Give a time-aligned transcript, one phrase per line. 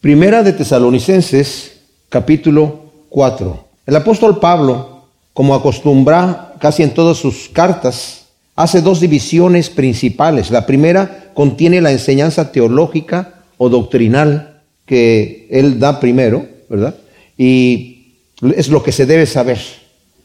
[0.00, 1.72] Primera de Tesalonicenses,
[2.08, 3.64] capítulo 4.
[3.84, 5.02] El apóstol Pablo,
[5.34, 10.50] como acostumbra casi en todas sus cartas, hace dos divisiones principales.
[10.50, 16.94] La primera contiene la enseñanza teológica o doctrinal que él da primero, ¿verdad?
[17.36, 18.14] Y
[18.56, 19.60] es lo que se debe saber.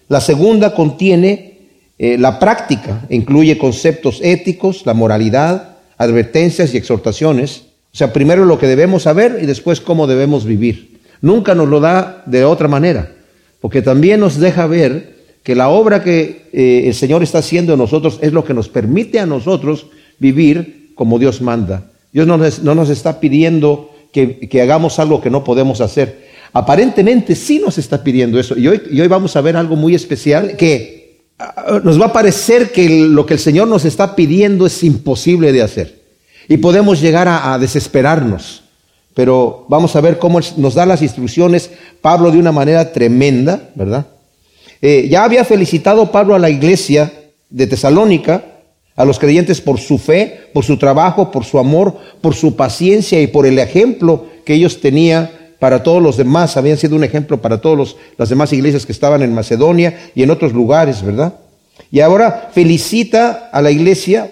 [0.07, 1.57] La segunda contiene
[1.99, 8.59] eh, la práctica, incluye conceptos éticos, la moralidad, advertencias y exhortaciones o sea, primero lo
[8.59, 10.99] que debemos saber y después cómo debemos vivir.
[11.21, 13.15] Nunca nos lo da de otra manera,
[13.61, 17.79] porque también nos deja ver que la obra que eh, el Señor está haciendo en
[17.79, 19.87] nosotros es lo que nos permite a nosotros
[20.19, 21.89] vivir como Dios manda.
[22.11, 22.35] Dios no
[22.75, 26.27] nos, está pidiendo que, hagamos algo que no podemos hacer.
[26.51, 28.57] Aparentemente sí nos está pidiendo eso.
[28.57, 32.89] Y hoy, vamos a ver algo muy especial que ah, nos va a parecer que
[32.89, 35.94] lo que el Señor nos está pidiendo es imposible de hacer.
[36.47, 38.63] Y podemos llegar a, desesperarnos.
[39.13, 44.07] Pero vamos a ver cómo nos da las instrucciones Pablo de una manera tremenda, ¿verdad?
[44.81, 47.11] Eh, ya había felicitado Pablo a la iglesia
[47.49, 48.43] de Tesalónica,
[48.95, 53.21] a los creyentes por su fe, por su trabajo, por su amor, por su paciencia
[53.21, 55.29] y por el ejemplo que ellos tenían
[55.59, 56.57] para todos los demás.
[56.57, 60.31] Habían sido un ejemplo para todas las demás iglesias que estaban en Macedonia y en
[60.31, 61.35] otros lugares, ¿verdad?
[61.91, 64.31] Y ahora felicita a la iglesia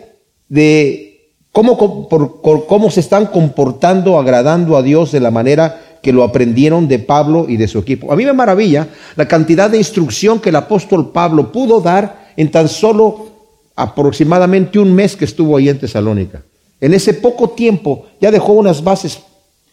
[0.49, 1.12] de
[1.53, 7.45] cómo, se están comportando, agradando a Dios de la manera que lo aprendieron de Pablo
[7.47, 8.11] y de su equipo.
[8.11, 12.51] A mí me maravilla la cantidad de instrucción que el apóstol Pablo pudo dar en
[12.51, 13.27] tan solo
[13.75, 16.43] aproximadamente un mes que estuvo ahí en Tesalónica.
[16.81, 19.19] En ese poco tiempo ya dejó unas bases,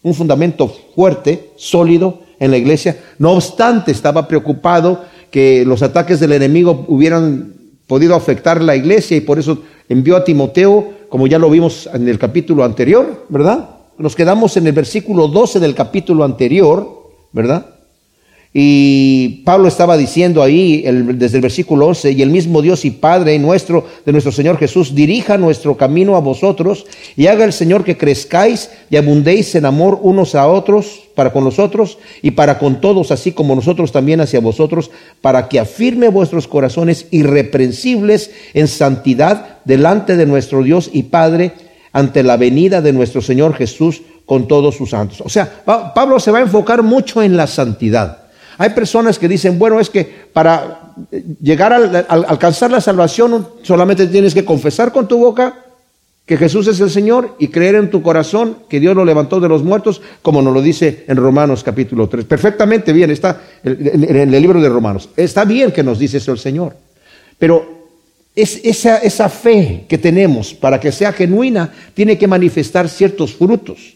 [0.03, 2.98] un fundamento fuerte, sólido en la iglesia.
[3.19, 7.55] No obstante, estaba preocupado que los ataques del enemigo hubieran
[7.86, 9.58] podido afectar la iglesia y por eso
[9.91, 13.69] envió a Timoteo como ya lo vimos en el capítulo anterior, ¿verdad?
[13.98, 17.66] Nos quedamos en el versículo 12 del capítulo anterior, ¿verdad?
[18.52, 20.82] Y Pablo estaba diciendo ahí,
[21.14, 24.92] desde el versículo 11, y el mismo Dios y Padre nuestro, de nuestro Señor Jesús,
[24.92, 26.84] dirija nuestro camino a vosotros
[27.16, 31.44] y haga el Señor que crezcáis y abundéis en amor unos a otros, para con
[31.44, 34.90] nosotros y para con todos, así como nosotros también hacia vosotros,
[35.20, 41.52] para que afirme vuestros corazones irreprensibles en santidad delante de nuestro Dios y Padre,
[41.92, 45.20] ante la venida de nuestro Señor Jesús con todos sus santos.
[45.20, 45.62] O sea,
[45.94, 48.30] Pablo se va a enfocar mucho en la santidad.
[48.60, 50.04] Hay personas que dicen, bueno, es que
[50.34, 50.92] para
[51.40, 51.78] llegar a
[52.28, 55.64] alcanzar la salvación solamente tienes que confesar con tu boca
[56.26, 59.48] que Jesús es el Señor y creer en tu corazón que Dios lo levantó de
[59.48, 62.26] los muertos, como nos lo dice en Romanos capítulo 3.
[62.26, 65.08] Perfectamente bien, está en el libro de Romanos.
[65.16, 66.77] Está bien que nos dice eso el Señor.
[67.38, 67.88] Pero
[68.36, 73.94] es esa, esa fe que tenemos para que sea genuina tiene que manifestar ciertos frutos.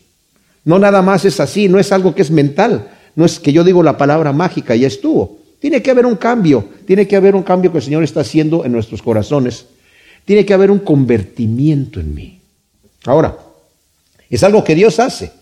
[0.64, 3.64] No nada más es así, no es algo que es mental, no es que yo
[3.64, 5.38] digo la palabra mágica, ya estuvo.
[5.60, 8.64] Tiene que haber un cambio, tiene que haber un cambio que el Señor está haciendo
[8.64, 9.66] en nuestros corazones.
[10.24, 12.40] Tiene que haber un convertimiento en mí.
[13.04, 13.36] Ahora,
[14.28, 15.32] es algo que Dios hace.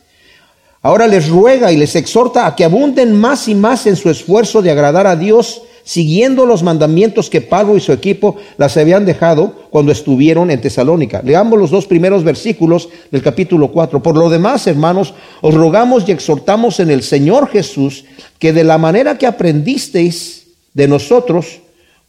[0.82, 4.62] Ahora les ruega y les exhorta a que abunden más y más en su esfuerzo
[4.62, 9.54] de agradar a Dios siguiendo los mandamientos que Pablo y su equipo las habían dejado
[9.70, 11.22] cuando estuvieron en Tesalónica.
[11.24, 14.02] Leamos los dos primeros versículos del capítulo 4.
[14.02, 18.04] Por lo demás, hermanos, os rogamos y exhortamos en el Señor Jesús
[18.38, 21.60] que de la manera que aprendisteis de nosotros,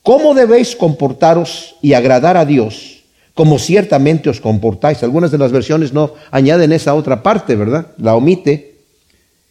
[0.03, 3.03] cómo debéis comportaros y agradar a Dios,
[3.33, 5.01] como ciertamente os comportáis.
[5.03, 7.87] Algunas de las versiones no añaden esa otra parte, ¿verdad?
[7.97, 8.75] La omite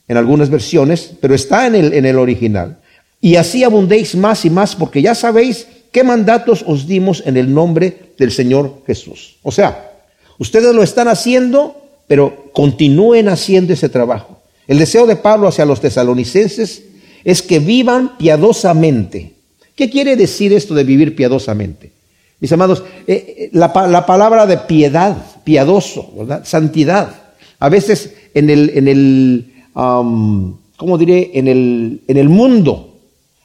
[0.09, 2.79] en algunas versiones, pero está en el, en el original
[3.25, 7.55] y así abundéis más y más, porque ya sabéis qué mandatos os dimos en el
[7.55, 9.37] nombre del Señor Jesús.
[9.45, 9.93] O sea,
[10.39, 14.43] ustedes lo están haciendo, pero continúen haciendo ese trabajo.
[14.67, 16.83] El deseo de Pablo hacia los tesalonicenses
[17.23, 19.35] es que vivan piadosamente.
[19.77, 21.93] ¿Qué quiere decir esto de vivir piadosamente?
[22.41, 26.45] Mis amados, eh, eh, la, palabra de piedad, piadoso, ¿verdad?
[26.45, 27.35] Santidad.
[27.61, 31.31] A veces en el, en el ¿cómo diré?
[31.35, 32.92] En el, en el mundo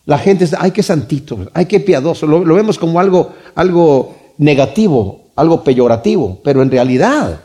[0.07, 2.25] la gente dice, ay, qué santito, ay, qué piadoso.
[2.25, 7.41] Lo, vemos como algo, algo negativo, algo peyorativo, pero en realidad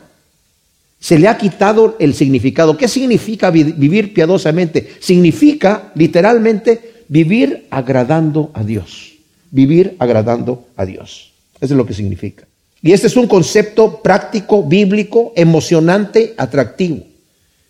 [0.97, 2.77] se le ha quitado el significado.
[2.77, 4.93] ¿Qué significa vivir piadosamente?
[5.01, 9.11] Significa literalmente vivir agradando a Dios.
[9.51, 11.33] Vivir agradando a Dios.
[11.59, 12.47] Eso es lo que significa.
[12.81, 17.03] Y este es un concepto práctico, bíblico, emocionante, atractivo.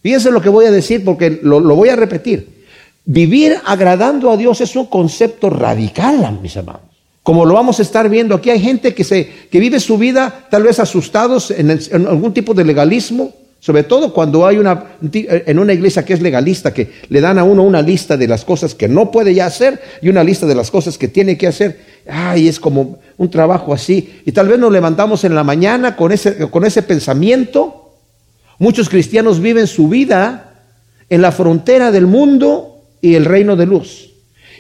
[0.04, 2.63] Fíjense lo que voy a decir porque lo voy a repetir.
[3.06, 6.94] Vivir agradando a Dios es un concepto radical, mis amados.
[7.22, 10.48] Como lo vamos a estar viendo aquí, hay gente que, se, que vive su vida
[10.50, 15.72] tal vez asustados en, algún tipo de legalismo, Sobre todo cuando hay una, en una
[15.72, 18.90] iglesia que es legalista, que le dan a uno una lista de las cosas que
[18.90, 21.80] no puede ya hacer y una lista de las cosas que tiene que hacer.
[22.06, 24.22] Ay, es como un trabajo así.
[24.26, 27.94] Y tal vez nos levantamos en la mañana con ese, con ese pensamiento.
[28.60, 30.56] Muchos cristianos viven su vida
[31.10, 32.73] en la frontera del mundo
[33.04, 34.12] y el reino de luz.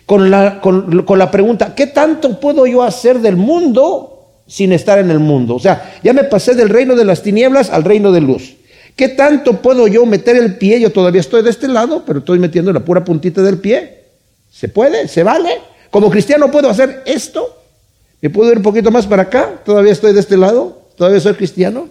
[0.05, 5.09] Con la, con, la pregunta, ¿qué tanto puedo yo hacer del mundo sin estar en
[5.09, 5.55] el mundo?
[5.55, 8.55] O sea, ya me pasé del reino de las tinieblas al reino de luz.
[8.97, 10.81] ¿Qué tanto puedo yo meter el pie?
[10.81, 14.03] Yo todavía estoy de este lado, pero estoy metiendo la pura puntita del pie.
[14.51, 15.07] ¿Se puede?
[15.07, 15.49] ¿Se vale?
[15.89, 17.61] Como cristiano puedo hacer esto.
[18.21, 19.61] ¿Me puedo ir un poquito más para acá?
[19.63, 20.81] ¿Todavía estoy de este lado?
[20.97, 21.87] ¿Todavía soy cristiano?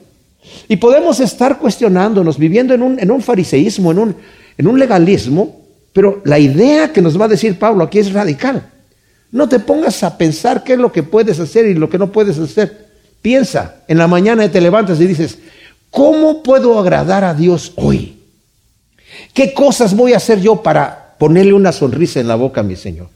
[0.68, 4.16] Y podemos estar cuestionándonos, viviendo en un, en un fariseísmo, en un,
[4.58, 5.61] en un legalismo,
[5.92, 8.70] pero la idea que nos va a decir Pablo aquí es radical.
[9.30, 12.12] No te pongas a pensar qué es lo que puedes hacer y lo que no
[12.12, 12.88] puedes hacer.
[13.22, 15.38] Piensa, en la mañana te levantas y dices,
[15.92, 18.16] ¿Cómo puedo agradar a Dios hoy?
[19.34, 22.76] ¿Qué cosas voy a hacer yo para ponerle una sonrisa en la boca a mi
[22.76, 23.08] Señor?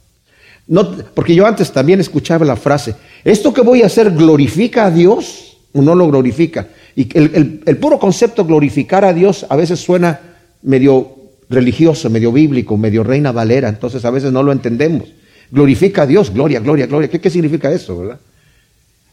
[0.69, 2.95] No, porque yo antes también escuchaba la frase,
[3.25, 6.69] ¿esto que voy a hacer glorifica a Dios o no lo glorifica?
[6.95, 10.21] Y el, el puro concepto glorificar a Dios a veces suena
[10.61, 11.16] medio
[11.49, 15.09] religioso, medio bíblico, medio reina valera, entonces a veces no lo entendemos.
[15.51, 17.09] Glorifica a Dios, gloria, gloria, gloria.
[17.09, 18.21] ¿Qué, significa eso, verdad?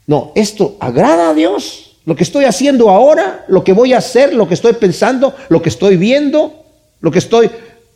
[0.07, 1.97] No, esto agrada a Dios.
[2.06, 5.62] Lo que estoy haciendo ahora, lo que voy a hacer, lo que estoy pensando, lo
[5.62, 6.65] que estoy viendo,
[7.00, 7.50] lo que estoy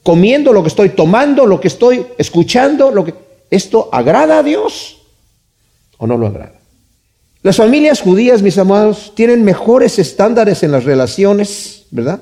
[0.04, 3.13] comiendo, lo que estoy tomando, lo que estoy escuchando, lo que
[3.50, 4.98] esto agrada a Dios
[5.98, 6.54] o no lo agrada.
[7.42, 12.22] Las familias judías, mis amados, tienen mejores estándares en las relaciones, ¿verdad?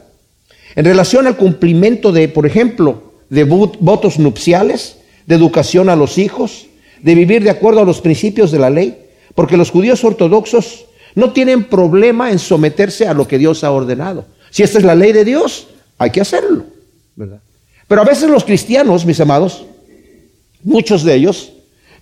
[0.76, 6.68] En relación al cumplimiento de, por ejemplo, de votos nupciales, de educación a los hijos,
[7.02, 8.98] de vivir de acuerdo a los principios de la ley,
[9.34, 10.86] porque los judíos ortodoxos
[11.16, 14.26] no tienen problema en someterse a lo que Dios ha ordenado.
[14.52, 15.68] Si esta es la ley de Dios,
[15.98, 16.66] hay que hacerlo.
[17.88, 19.66] Pero a veces los cristianos, mis amados,
[20.64, 21.54] muchos de ellos,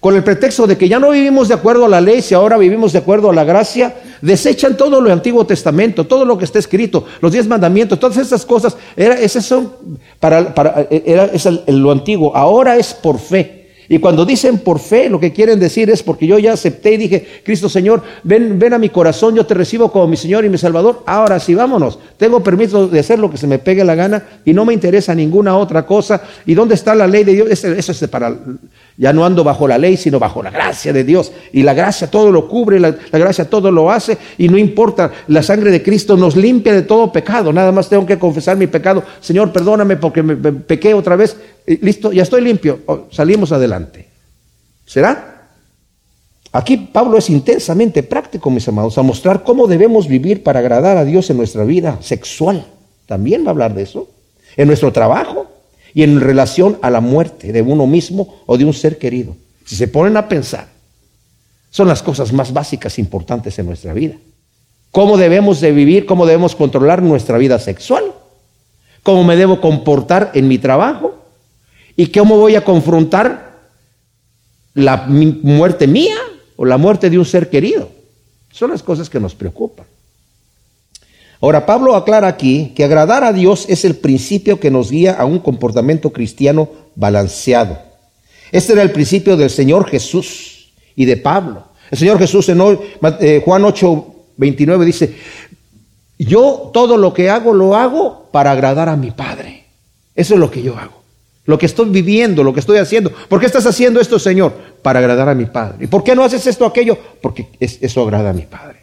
[0.04, 2.58] con el pretexto de que ya no vivimos de acuerdo a la ley, si ahora
[2.58, 6.60] vivimos de acuerdo a la gracia, desechan todo lo Antiguo Testamento, todo lo que está
[6.60, 9.72] escrito, los diez mandamientos, todas esas cosas, era, esas son
[10.20, 11.32] para, para era,
[11.68, 13.64] lo antiguo, ahora es por fe.
[13.90, 16.98] Y cuando dicen por fe, lo que quieren decir es porque yo ya acepté y
[16.98, 20.50] dije, Cristo Señor, ven, ven a mi corazón, yo te recibo como mi Señor y
[20.50, 21.04] mi Salvador.
[21.06, 22.00] Ahora sí, vámonos.
[22.18, 25.14] Tengo permiso de hacer lo que se me pegue la gana y no me interesa
[25.14, 26.22] ninguna otra cosa.
[26.46, 27.50] ¿Y dónde está la ley de Dios?
[27.50, 28.36] Eso, es para,
[28.98, 31.32] ya no ando bajo la ley, sino bajo la gracia de Dios.
[31.52, 35.42] Y la gracia todo lo cubre, la, gracia todo lo hace y no importa, la
[35.42, 37.52] sangre de Cristo nos limpia de todo pecado.
[37.52, 39.04] Nada más tengo que confesar mi pecado.
[39.20, 41.36] Señor, perdóname porque me pequé otra vez
[41.66, 44.10] listo, ya estoy limpio, oh, salimos adelante.
[44.86, 45.50] ¿Será?
[46.52, 51.06] Aquí Pablo es intensamente práctico, mis amados, a mostrar cómo debemos vivir para agradar a
[51.06, 52.68] Dios en nuestra vida sexual.
[53.08, 54.08] También va a hablar de eso.
[54.56, 55.48] En nuestro trabajo
[55.94, 59.36] y en relación a la muerte de uno mismo o de un ser querido.
[59.66, 60.68] Si se ponen a pensar,
[61.70, 64.16] son las cosas más básicas e importantes en nuestra vida.
[64.92, 66.06] ¿Cómo debemos de vivir?
[66.06, 68.04] ¿Cómo debemos controlar nuestra vida sexual?
[69.02, 71.16] ¿Cómo me debo comportar en mi trabajo?
[71.96, 73.60] ¿Y cómo voy a confrontar
[74.74, 76.16] la muerte mía
[76.56, 77.90] o la muerte de un ser querido?
[78.52, 79.86] Son las cosas que nos preocupan.
[81.44, 85.26] Ahora, Pablo aclara aquí que agradar a Dios es el principio que nos guía a
[85.26, 87.78] un comportamiento cristiano balanceado.
[88.54, 91.66] Este era el principio del Señor Jesús y de Pablo.
[91.92, 92.62] El Señor Jesús en
[93.20, 95.18] eh, Juan 8, 29 dice,
[96.18, 99.66] yo todo lo que hago lo hago para agradar a mi Padre.
[100.16, 101.04] Eso es lo que yo hago.
[101.44, 103.12] Lo que estoy viviendo, lo que estoy haciendo.
[103.28, 104.54] ¿Por qué estás haciendo esto, Señor?
[104.82, 105.84] Para agradar a mi Padre.
[105.84, 106.98] ¿Y por qué no haces esto, aquello?
[107.22, 108.83] Porque eso agrada a mi Padre.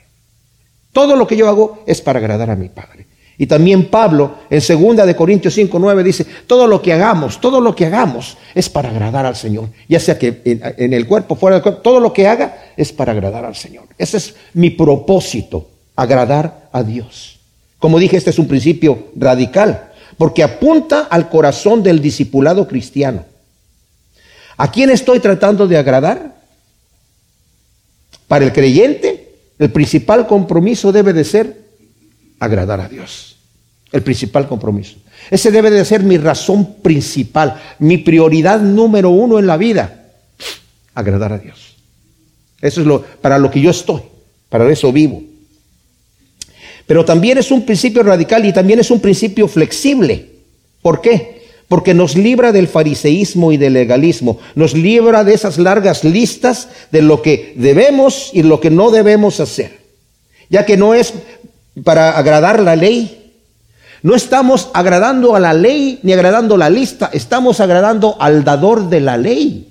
[0.92, 3.06] Todo lo que yo hago es para agradar a mi Padre.
[3.38, 7.60] Y también Pablo en 2 de Corintios 5, 9 dice, todo lo que hagamos, todo
[7.60, 9.70] lo que hagamos es para agradar al Señor.
[9.88, 12.92] Ya sea que en, en el cuerpo, fuera del cuerpo, todo lo que haga es
[12.92, 13.84] para agradar al Señor.
[13.96, 17.38] Ese es mi propósito, agradar a Dios.
[17.78, 23.24] Como dije, este es un principio radical porque apunta al corazón del discipulado cristiano.
[24.58, 26.36] ¿A quién estoy tratando de agradar?
[28.28, 29.19] Para el creyente,
[29.60, 31.54] el principal compromiso debe de ser
[32.38, 33.36] agradar a Dios.
[33.92, 34.96] El principal compromiso.
[35.30, 40.06] Ese debe de ser mi razón principal, mi prioridad número uno en la vida.
[40.94, 41.76] Agradar a Dios.
[42.62, 44.00] Eso es lo, para lo que yo estoy,
[44.48, 45.22] para eso vivo.
[46.86, 50.30] Pero también es un principio radical y también es un principio flexible.
[50.80, 51.39] ¿Por qué?
[51.70, 57.00] Porque nos libra del fariseísmo y del legalismo, nos libra de esas largas listas de
[57.00, 59.78] lo que debemos y lo que no debemos hacer.
[60.48, 61.14] Ya que no es
[61.84, 63.16] para agradar la ley,
[64.02, 69.00] No estamos agradando a la ley ni agradando la lista, estamos agradando al dador de
[69.00, 69.69] la ley.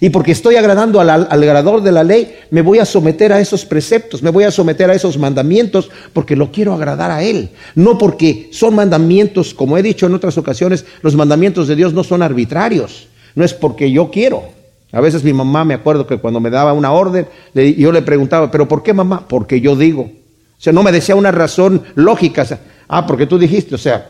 [0.00, 3.40] Y porque estoy agradando al, al agradador de la ley, me voy a someter a
[3.40, 7.50] esos preceptos, me voy a someter a esos mandamientos, porque lo quiero agradar a Él.
[7.74, 12.02] No porque son mandamientos, como he dicho en otras ocasiones, los mandamientos de Dios no
[12.02, 13.08] son arbitrarios.
[13.34, 14.44] No es porque yo quiero.
[14.92, 18.50] A veces mi mamá, me acuerdo que cuando me daba una orden, yo le preguntaba,
[18.50, 19.26] ¿pero por qué mamá?
[19.28, 20.02] Porque yo digo.
[20.02, 22.46] O sea, no me decía una razón lógica.
[22.88, 24.08] ah, porque tú dijiste, o sea,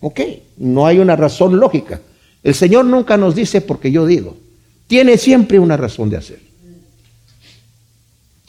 [0.00, 0.20] ok,
[0.58, 2.00] no hay una razón lógica.
[2.42, 4.36] El Señor nunca nos dice porque yo digo
[4.90, 6.40] tiene siempre una razón de hacer.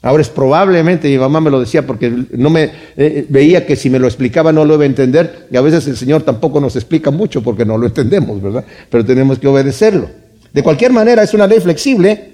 [0.01, 3.91] Ahora es probablemente, mi mamá me lo decía porque no me eh, veía que si
[3.91, 6.75] me lo explicaba no lo iba a entender, y a veces el Señor tampoco nos
[6.75, 8.65] explica mucho porque no lo entendemos, ¿verdad?
[8.89, 10.09] Pero tenemos que obedecerlo.
[10.51, 12.31] De cualquier manera, es una ley flexible,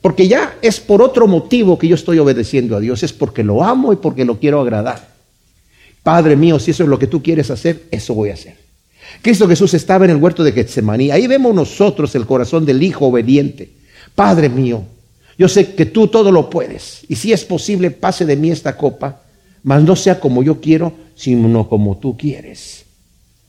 [0.00, 3.62] porque ya es por otro motivo que yo estoy obedeciendo a Dios, es porque lo
[3.62, 5.08] amo y porque lo quiero agradar.
[6.02, 8.56] Padre mío, si eso es lo que tú quieres hacer, eso voy a hacer.
[9.20, 11.10] Cristo Jesús estaba en el huerto de Getsemaní.
[11.10, 13.70] Ahí vemos nosotros el corazón del Hijo obediente.
[14.14, 14.82] Padre mío,
[15.38, 17.04] yo sé que tú todo lo puedes.
[17.08, 19.22] Y si es posible, pase de mí esta copa,
[19.62, 22.84] mas no sea como yo quiero, sino como tú quieres.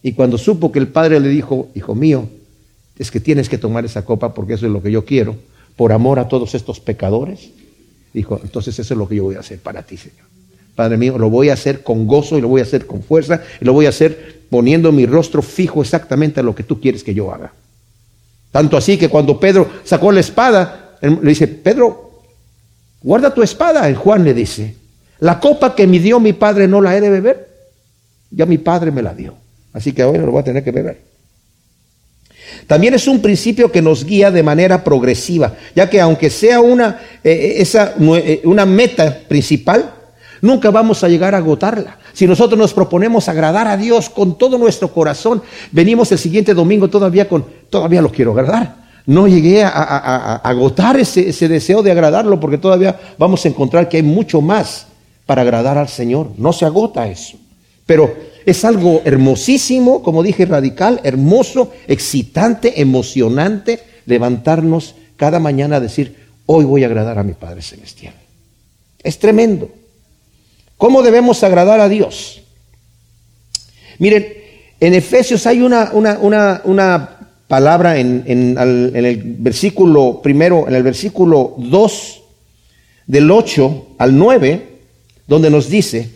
[0.01, 2.27] Y cuando supo que el Padre le dijo, Hijo mío,
[2.97, 5.35] es que tienes que tomar esa copa porque eso es lo que yo quiero,
[5.75, 7.49] por amor a todos estos pecadores,
[8.13, 10.27] dijo, entonces eso es lo que yo voy a hacer para ti, Señor.
[10.75, 13.43] Padre mío, lo voy a hacer con gozo y lo voy a hacer con fuerza
[13.61, 17.03] y lo voy a hacer poniendo mi rostro fijo exactamente a lo que tú quieres
[17.03, 17.51] que yo haga.
[18.51, 22.21] Tanto así que cuando Pedro sacó la espada, le dice, Pedro,
[23.01, 23.89] guarda tu espada.
[23.89, 24.75] Y Juan le dice,
[25.21, 27.49] la copa que me dio mi padre no la he de beber.
[28.29, 29.33] Ya mi padre me la dio.
[29.73, 31.01] Así que ahora lo voy a tener que beber.
[32.67, 37.01] También es un principio que nos guía de manera progresiva, ya que aunque sea una,
[37.23, 39.95] eh, esa, eh, una meta principal,
[40.43, 41.97] Nunca vamos a llegar a agotarla.
[42.13, 45.41] Si nosotros nos proponemos agradar a Dios con todo nuestro corazón,
[45.71, 48.83] venimos el siguiente domingo todavía con, todavía lo quiero agradar.
[49.05, 53.97] No llegué a, agotar ese, ese deseo de agradarlo porque todavía vamos a encontrar que
[53.97, 54.87] hay mucho más
[55.25, 56.29] para agradar al Señor.
[56.37, 57.37] No se agota eso.
[57.85, 58.13] Pero
[58.45, 66.15] es algo hermosísimo, como dije, radical, hermoso, excitante, emocionante, levantarnos cada mañana a decir,
[66.45, 68.13] hoy voy a agradar a mi Padre Celestial.
[69.01, 69.69] Es tremendo.
[70.83, 72.41] ¿Cómo debemos agradar a Dios?
[73.99, 74.33] Miren,
[74.81, 77.09] en Efesios hay una, una,
[77.47, 82.21] palabra en, en, el versículo primero, en el versículo 2,
[83.07, 84.79] del 8 al 9,
[85.25, 86.09] donde nos dice,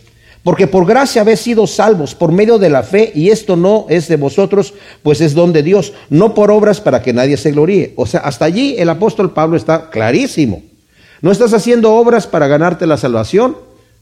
[0.44, 4.06] porque por gracia habéis sido salvos por medio de la fe, y esto no es
[4.06, 7.94] de vosotros, pues es don de Dios, no por obras para que nadie se gloríe.
[7.96, 10.60] O sea, hasta allí el apóstol Pablo está clarísimo.
[11.22, 13.56] No estás haciendo obras para ganarte la salvación,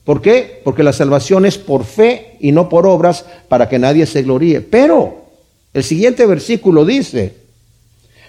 [0.06, 0.60] ¿Por qué?
[0.62, 4.60] Porque la salvación es por fe y no por obras para que nadie se gloríe.
[4.60, 5.24] Pero
[5.74, 7.34] el siguiente versículo dice,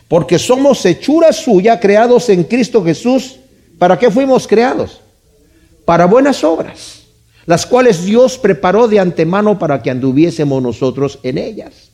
[0.07, 3.37] porque somos hechura suya creados en Cristo Jesús.
[3.77, 5.01] ¿Para qué fuimos creados?
[5.85, 7.03] Para buenas obras,
[7.45, 11.91] las cuales Dios preparó de antemano para que anduviésemos nosotros en ellas.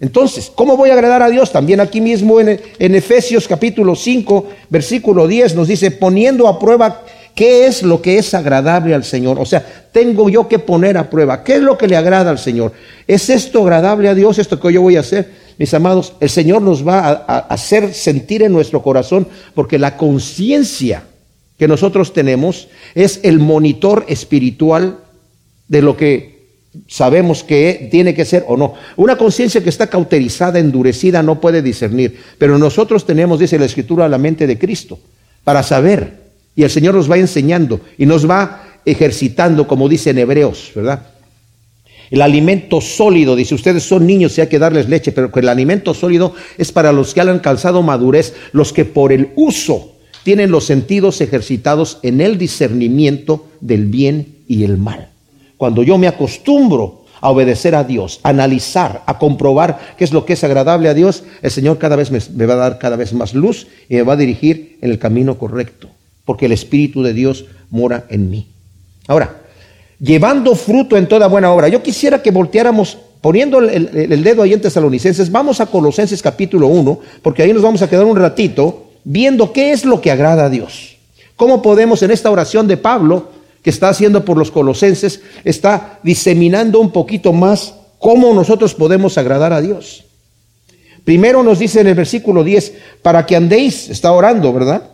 [0.00, 1.52] Entonces, ¿cómo voy a agradar a Dios?
[1.52, 7.04] También aquí mismo en, en Efesios capítulo 5, versículo 10 nos dice, poniendo a prueba
[7.34, 9.38] ¿Qué es lo que es agradable al Señor?
[9.38, 11.42] O sea, tengo yo que poner a prueba.
[11.42, 12.72] ¿Qué es lo que le agrada al Señor?
[13.06, 15.30] ¿Es esto agradable a Dios, esto que yo voy a hacer?
[15.58, 21.04] Mis amados, el Señor nos va a, hacer sentir en nuestro corazón porque la conciencia
[21.58, 24.98] que nosotros tenemos es el monitor espiritual
[25.68, 26.40] de lo que
[26.86, 28.74] sabemos que tiene que ser o no.
[28.96, 32.18] Una conciencia que está cauterizada, endurecida, no puede discernir.
[32.38, 34.98] Pero nosotros tenemos, dice la Escritura, la mente de Cristo
[35.44, 36.19] para saber
[36.60, 41.06] y el Señor nos va enseñando y nos va ejercitando, como dice en Hebreos, ¿verdad?
[42.10, 45.94] El alimento sólido, dice, ustedes son niños y hay que darles leche, pero el alimento
[45.94, 50.64] sólido es para los que han alcanzado madurez, los que por el uso tienen los
[50.64, 55.08] sentidos ejercitados en el discernimiento del bien y el mal.
[55.56, 60.26] Cuando yo me acostumbro a obedecer a Dios, a analizar, a comprobar qué es lo
[60.26, 62.96] que es agradable a Dios, el Señor cada vez me, me va a dar cada
[62.96, 65.88] vez más luz y me va a dirigir en el camino correcto
[66.30, 68.46] porque el Espíritu de Dios mora en mí.
[69.08, 69.40] Ahora,
[69.98, 71.66] llevando fruto en toda buena obra.
[71.66, 77.00] Yo quisiera que volteáramos, poniendo el, dedo ahí en Tesalonicenses, vamos a Colosenses capítulo 1,
[77.20, 80.50] porque ahí nos vamos a quedar un ratito viendo qué es lo que agrada a
[80.50, 80.98] Dios.
[81.34, 83.30] ¿Cómo podemos en esta oración de Pablo,
[83.64, 89.52] que está haciendo por los colosenses, está diseminando un poquito más cómo nosotros podemos agradar
[89.52, 90.04] a Dios?
[91.02, 94.90] Primero nos dice en el versículo 10, para que andéis, está orando, ¿verdad?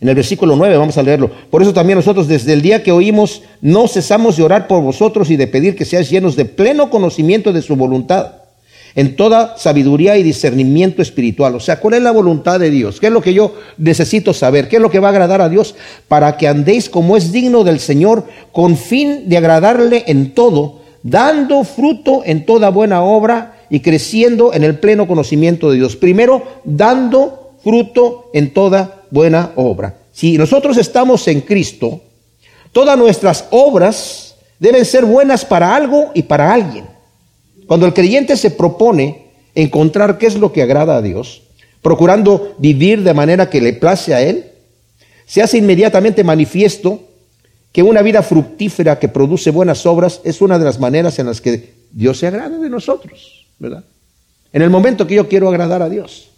[0.00, 1.30] En el versículo 9 vamos a leerlo.
[1.50, 5.30] Por eso también nosotros desde el día que oímos no cesamos de orar por vosotros
[5.30, 8.32] y de pedir que seáis llenos de pleno conocimiento de su voluntad,
[8.96, 11.54] en toda sabiduría y discernimiento espiritual.
[11.54, 13.00] O sea, ¿cuál es la voluntad de Dios?
[13.00, 14.68] ¿Qué es lo que yo necesito saber?
[14.68, 15.74] ¿Qué es lo que va a agradar a Dios?
[16.06, 21.64] Para que andéis como es digno del Señor, con fin de agradarle en todo, dando
[21.64, 25.96] fruto en toda buena obra y creciendo en el pleno conocimiento de Dios.
[25.96, 29.94] Primero, dando fruto en toda buena obra.
[30.12, 32.02] Si nosotros estamos en Cristo,
[32.72, 36.84] todas nuestras obras deben ser buenas para algo y para alguien.
[37.68, 41.42] Cuando el creyente se propone encontrar qué es lo que agrada a Dios,
[41.80, 44.46] procurando vivir de manera que le place a Él,
[45.26, 47.00] se hace inmediatamente manifiesto
[47.70, 51.40] que una vida fructífera que produce buenas obras es una de las maneras en las
[51.40, 53.84] que Dios se agrada de nosotros, ¿verdad?
[54.52, 56.30] En el momento que yo quiero agradar a Dios.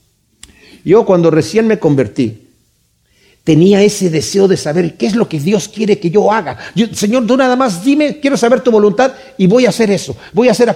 [0.84, 2.45] Yo cuando recién me convertí,
[3.46, 6.58] tenía ese deseo de saber qué es lo que Dios quiere que yo haga.
[6.92, 10.16] Señor, tú nada más dime, quiero saber tu voluntad y voy a hacer eso.
[10.32, 10.74] Voy a hacer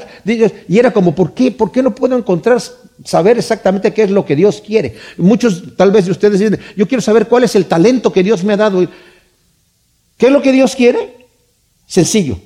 [0.69, 1.51] y era como, ¿por qué?
[1.51, 2.63] ¿Por qué no puedo encontrar
[3.05, 4.95] saber exactamente qué es lo que Dios quiere?
[5.17, 8.45] Muchos tal vez de ustedes dicen, yo quiero saber cuál es el talento que Dios
[8.45, 8.89] me ha dado.
[10.17, 11.27] ¿Qué es lo que Dios quiere?
[11.89, 12.39] Sencillo,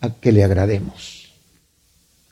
[0.00, 1.28] a que le agrademos.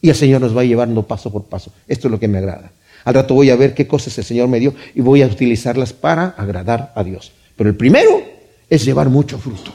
[0.01, 1.71] Y el Señor nos va llevando paso por paso.
[1.87, 2.73] Esto es lo que me agrada.
[3.05, 5.93] Al rato voy a ver qué cosas el Señor me dio y voy a utilizarlas
[5.93, 7.33] para agradar a Dios.
[7.57, 8.23] Pero el primero
[8.69, 9.73] es llevar mucho fruto.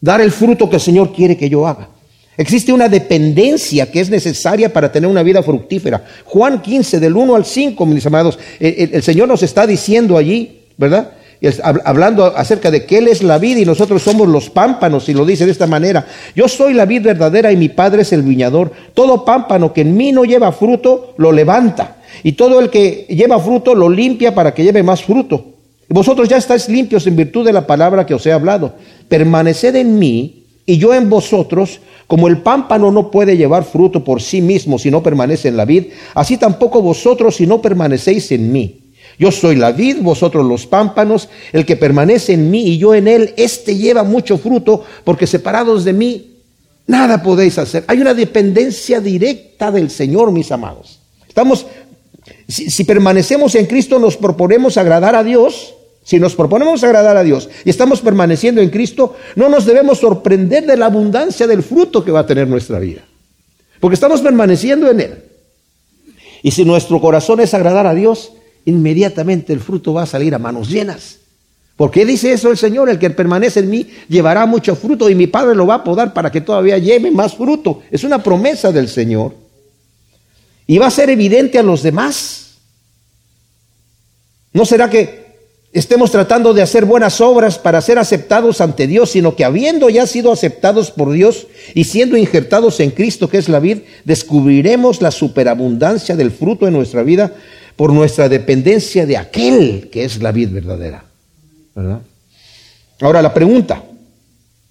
[0.00, 1.88] Dar el fruto que el Señor quiere que yo haga.
[2.36, 6.02] Existe una dependencia que es necesaria para tener una vida fructífera.
[6.24, 11.12] Juan 15, del 1 al 5, mis amados, el, Señor nos está diciendo allí, ¿verdad?
[11.84, 15.26] hablando acerca de que Él es la vida y nosotros somos los pámpanos, y lo
[15.26, 18.72] dice de esta manera, yo soy la vid verdadera y mi Padre es el viñador.
[18.94, 23.38] Todo pámpano que en mí no lleva fruto, lo levanta y todo el que lleva
[23.38, 25.44] fruto lo limpia para que lleve más fruto.
[25.88, 28.74] Vosotros ya estáis limpios en virtud de la palabra que os he hablado.
[29.08, 34.22] Permaneced en mí y yo en vosotros, como el pámpano no puede llevar fruto por
[34.22, 38.52] sí mismo si no permanece en la vid, así tampoco vosotros si no permanecéis en
[38.52, 38.80] mí.
[39.18, 43.08] Yo soy la vid, vosotros los pámpanos, el que permanece en mí y yo en
[43.08, 46.36] él, éste lleva mucho fruto, porque separados de mí,
[46.86, 47.84] nada podéis hacer.
[47.88, 51.00] Hay una dependencia directa del Señor, mis amados.
[51.28, 51.66] Estamos
[52.50, 55.74] si, permanecemos en Cristo, nos proponemos agradar a Dios.
[56.02, 60.64] Si nos proponemos agradar a Dios y estamos permaneciendo en Cristo, no nos debemos sorprender
[60.64, 63.02] de la abundancia del fruto que va a tener nuestra vida.
[63.80, 65.24] Porque estamos permaneciendo en Él.
[66.42, 68.32] Y si nuestro corazón es agradar a Dios,
[68.64, 71.18] inmediatamente el fruto va a salir a manos llenas.
[71.76, 72.88] ¿Por qué dice eso el Señor?
[72.88, 76.12] El que permanece en mí llevará mucho fruto y mi Padre lo va a podar
[76.12, 77.82] para que todavía lleve más fruto.
[77.90, 79.34] Es una promesa del Señor
[80.70, 82.58] y va a ser evidente a los demás.
[84.52, 85.24] ¿No será que
[85.72, 90.06] estemos tratando de hacer buenas obras para ser aceptados ante Dios, sino que habiendo ya
[90.06, 95.10] sido aceptados por Dios y siendo injertados en Cristo, que es la vid, descubriremos la
[95.10, 97.34] superabundancia del fruto de nuestra vida
[97.74, 101.02] por nuestra dependencia de aquel que es la vid verdadera?
[103.00, 103.82] Ahora la pregunta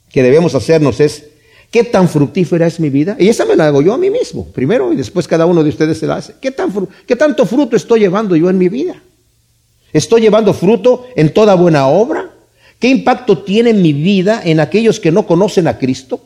[0.09, 1.25] que debemos hacernos es,
[1.71, 3.15] ¿Qué tan fructífera es mi vida?
[3.19, 5.69] Y esa me la hago yo a mí mismo, primero, y después cada uno de
[5.69, 6.35] ustedes se la hace.
[6.41, 6.71] ¿Qué, tan,
[7.05, 8.95] ¿Qué tanto fruto estoy llevando yo en mi vida?
[9.93, 12.31] ¿Estoy llevando fruto en toda buena obra?
[12.79, 16.21] ¿Qué impacto tiene mi vida en aquellos que no conocen a Cristo?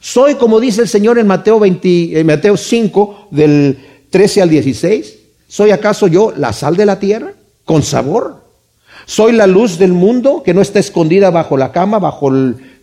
[0.00, 3.78] Soy, como dice el Señor en Mateo, 20, en Mateo 5, del
[4.10, 7.32] 13 al 16, ¿soy acaso yo la sal de la tierra?
[7.64, 8.44] ¿Con sabor?
[9.06, 12.30] ¿Soy la luz del mundo que no está escondida bajo la cama, bajo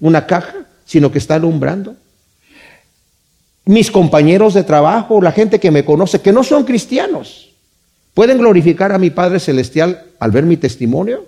[0.02, 0.63] una caja?
[0.86, 1.96] Sino que está alumbrando.
[3.66, 7.52] Mis compañeros de trabajo, la gente que me conoce, que no son cristianos,
[8.14, 11.26] pueden glorificar a mi Padre Celestial al ver mi testimonio.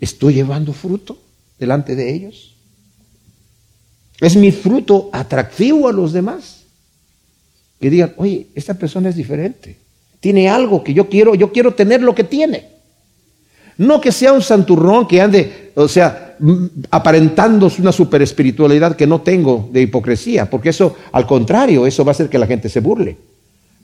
[0.00, 1.18] ¿Estoy llevando fruto
[1.58, 2.54] delante de ellos?
[4.20, 6.64] ¿Es mi fruto atractivo a los demás?
[7.80, 9.78] Que digan, oye, esta persona es diferente.
[10.20, 12.68] Tiene algo que yo quiero, yo quiero tener lo que tiene.
[13.76, 16.27] No que sea un santurrón que ande, o sea,
[16.90, 22.10] aparentando una super espiritualidad que no tengo de hipocresía, porque eso, al contrario, eso va
[22.10, 23.16] a hacer que la gente se burle.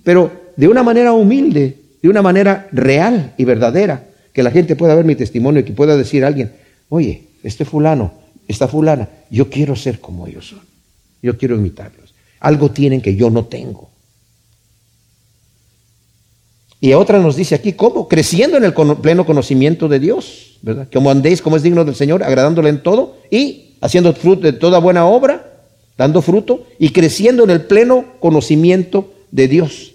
[0.02, 4.94] Pero de una manera humilde, de una manera real y verdadera, que la gente pueda
[4.94, 6.52] ver mi testimonio y que pueda decir a alguien,
[6.88, 8.12] oye, este fulano,
[8.48, 10.60] esta fulana, yo quiero ser como ellos son,
[11.22, 12.14] yo quiero imitarlos.
[12.40, 13.90] Algo tienen que yo no tengo.
[16.80, 18.08] Y otra nos dice aquí, ¿cómo?
[18.08, 20.88] Creciendo en el pleno conocimiento de Dios, ¿verdad?
[20.90, 24.78] Como andéis como es digno del Señor, agradándole en todo y haciendo fruto de toda
[24.78, 25.52] buena obra,
[25.98, 29.92] dando fruto y creciendo en el pleno conocimiento de Dios.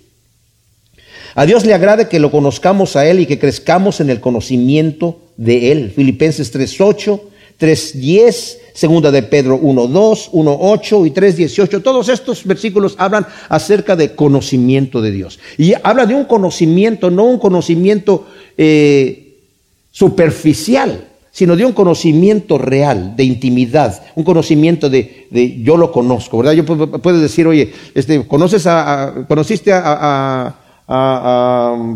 [1.34, 5.18] A Dios le agrade que lo conozcamos a Él y que crezcamos en el conocimiento
[5.38, 5.92] de Él.
[5.96, 7.20] Filipenses 3.8,
[7.60, 11.82] 3.10, segunda de Pedro 1.2, 1.8 y 3.18.
[11.82, 15.40] Todos estos versículos hablan acerca de conocimiento de Dios.
[15.58, 19.29] Y habla de un conocimiento, no un conocimiento eh,
[19.91, 26.54] superficial, sino de un conocimiento real, de intimidad, un conocimiento de, yo lo conozco, ¿verdad?
[26.54, 30.56] Yo puedo decir, oye, este, ¿conoces a, conociste a, a,
[30.88, 31.95] a,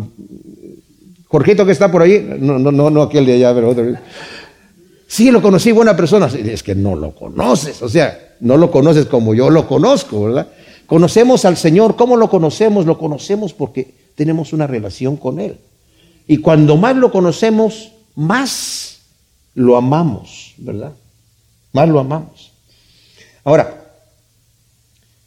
[1.28, 2.36] Jorgito que está por ahí?
[2.38, 3.84] No, no, no, no aquel de allá, pero otro.
[5.06, 6.26] Sí, lo conocí, buena persona.
[6.26, 10.48] Es que no lo conoces, o sea, no lo conoces como yo lo conozco, ¿verdad?
[10.86, 12.86] Conocemos al Señor, ¿cómo lo conocemos?
[12.86, 15.58] Lo conocemos porque tenemos una relación con Él.
[16.26, 19.00] Y cuando más lo conocemos, más
[19.54, 20.92] lo amamos, ¿verdad?
[21.72, 22.52] Más lo amamos.
[23.44, 23.84] Ahora,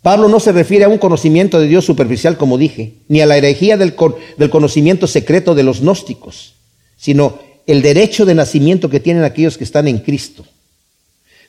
[0.01, 3.37] Pablo no se refiere a un conocimiento de Dios superficial, como dije, ni a la
[3.37, 3.95] herejía del,
[4.37, 6.53] del conocimiento secreto de los gnósticos,
[6.97, 10.45] sino el derecho de nacimiento que tienen aquellos que están en Cristo.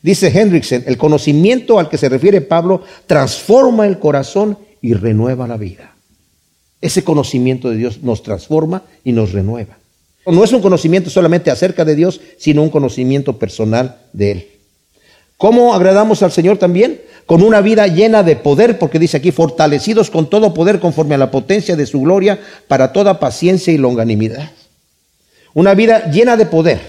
[0.03, 5.57] Dice Hendrickson, el conocimiento al que se refiere Pablo transforma el corazón y renueva la
[5.57, 5.95] vida.
[6.81, 9.79] Ese conocimiento de Dios nos transforma y nos renueva.
[10.27, 14.47] No es un conocimiento solamente acerca de Dios, sino un conocimiento personal de Él.
[15.38, 17.01] ¿Cómo agradamos al Señor también?
[17.25, 21.19] Con una vida llena de poder, porque dice aquí, fortalecidos con todo poder conforme a
[21.19, 24.51] la potencia de su gloria, para toda paciencia y longanimidad.
[25.55, 26.81] Una vida llena de poder.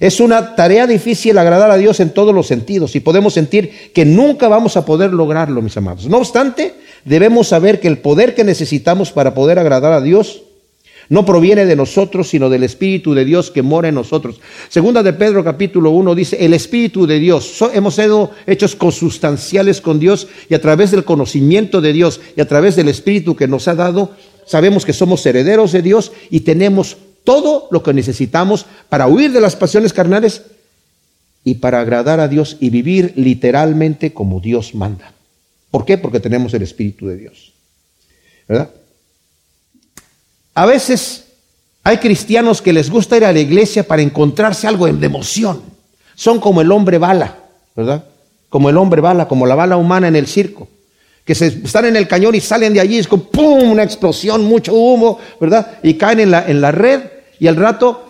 [0.00, 4.04] Es una tarea difícil agradar a Dios en todos los sentidos y podemos sentir que
[4.04, 6.06] nunca vamos a poder lograrlo, mis amados.
[6.08, 10.42] No obstante, debemos saber que el poder que necesitamos para poder agradar a Dios
[11.08, 14.40] no proviene de nosotros, sino del Espíritu de Dios que mora en nosotros.
[14.68, 17.58] Segunda de Pedro capítulo 1 dice, el Espíritu de Dios.
[17.74, 22.48] hemos sido hechos consustanciales con Dios y a través del conocimiento de Dios y a
[22.48, 24.12] través del Espíritu que nos ha dado,
[24.46, 29.40] sabemos que somos herederos de Dios y tenemos todo lo que necesitamos para huir de
[29.40, 30.42] las pasiones carnales
[31.42, 35.13] y para agradar a Dios y vivir literalmente como Dios manda.
[35.74, 35.98] ¿Por qué?
[35.98, 37.52] Porque tenemos el Espíritu de Dios.
[38.46, 38.70] ¿Verdad?
[40.54, 41.24] A veces
[41.82, 45.62] hay cristianos que les gusta ir a la iglesia para encontrarse algo de emoción.
[46.14, 47.38] Son como el hombre bala,
[47.74, 48.04] ¿verdad?
[48.48, 50.68] Como el hombre bala, como la bala humana en el circo.
[51.24, 53.72] Que se, están en el cañón y salen de allí, es como ¡pum!
[53.72, 55.78] una explosión, mucho humo, ¿verdad?
[55.82, 57.00] Y caen en la, en la red
[57.40, 58.03] y al rato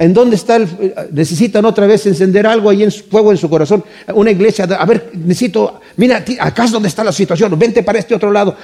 [0.00, 0.66] ¿En dónde está el,
[1.12, 3.84] necesitan otra vez encender algo ahí en fuego en su corazón?
[4.14, 8.14] Una iglesia, a ver, necesito, mira, acá es donde está la situación, vente para este
[8.14, 8.56] otro lado.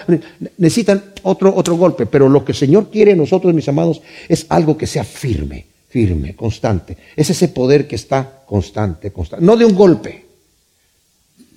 [0.57, 4.47] Necesitan otro, otro golpe, pero lo que el Señor quiere en nosotros, mis amados, es
[4.49, 6.97] algo que sea firme, firme, constante.
[7.15, 9.45] Es ese poder que está constante, constante.
[9.45, 10.26] No de un golpe,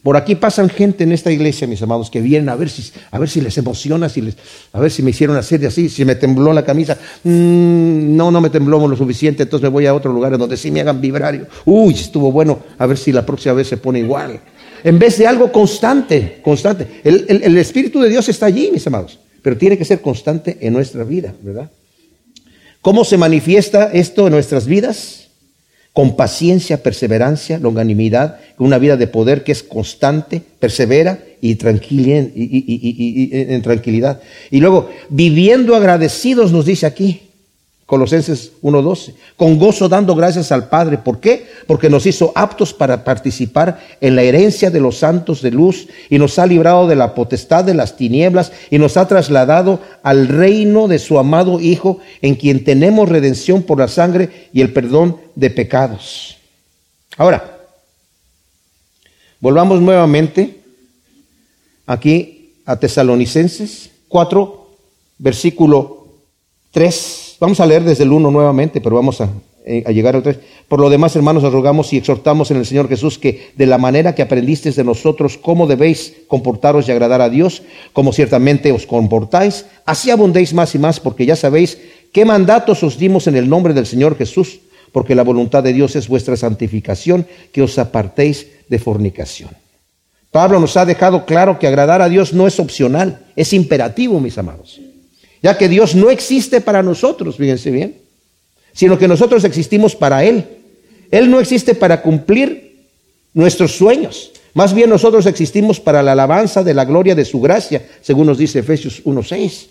[0.03, 3.19] por aquí pasan gente en esta iglesia, mis amados, que vienen a ver si, a
[3.19, 4.35] ver si les emociona, si les,
[4.71, 6.97] a ver si me hicieron hacer así, si me tembló la camisa.
[7.23, 10.71] Mm, no, no me tembló lo suficiente, entonces me voy a otro lugar donde sí
[10.71, 11.47] me hagan vibrario.
[11.65, 14.39] Uy, estuvo bueno, a ver si la próxima vez se pone igual.
[14.83, 17.01] En vez de algo constante, constante.
[17.03, 20.71] El, el Espíritu de Dios está allí, mis amados, pero tiene que ser constante en
[20.71, 21.69] nuestra vida, ¿verdad?
[22.81, 25.18] ¿Cómo se manifiesta esto en nuestras vidas?
[25.93, 33.62] Con paciencia, perseverancia, longanimidad, una vida de poder que es constante, persevera y, y, en
[33.62, 34.21] tranquilidad.
[34.52, 37.29] Y luego, viviendo agradecidos, nos dice aquí,
[37.89, 40.99] Colosenses 1.12, con gozo dando gracias al Padre.
[40.99, 41.47] ¿Por qué?
[41.65, 46.19] Porque nos hizo aptos para participar en la herencia de los santos de luz y
[46.19, 50.88] nos ha librado de la potestad de las tinieblas y nos ha trasladado al reino
[50.88, 55.49] de su amado Hijo, en quien tenemos redención por la sangre y el perdón de
[55.49, 56.38] pecados.
[57.17, 57.58] Ahora,
[59.39, 60.62] volvamos nuevamente
[61.88, 64.69] aquí a Tesalonicenses 4,
[65.17, 66.06] versículo
[66.69, 69.21] 3 Vamos a leer desde el 1 nuevamente, pero vamos
[69.65, 70.39] eh, a, llegar al 3.
[70.67, 73.78] Por lo demás, hermanos, os rogamos y exhortamos en el Señor Jesús que de la
[73.78, 78.86] manera que aprendisteis de nosotros cómo debéis comportaros y agradar a Dios, como ciertamente os
[78.86, 81.78] comportáis, así abundéis más y más, porque ya sabéis
[82.12, 84.60] qué mandatos os dimos en el nombre del Señor Jesús,
[84.91, 89.52] porque la voluntad de Dios es vuestra santificación, que os apartéis de fornicación.
[90.30, 94.38] Pablo nos ha dejado claro que agradar a Dios no es opcional, es imperativo, mis
[94.38, 94.80] amados
[95.41, 97.97] ya que Dios no existe para nosotros, fíjense bien,
[98.73, 100.45] sino que nosotros existimos para Él.
[101.12, 102.88] Él no existe para cumplir
[103.34, 107.86] nuestros sueños, más bien nosotros existimos para la alabanza de la gloria de su gracia,
[108.02, 109.67] según nos dice Efesios 1.6.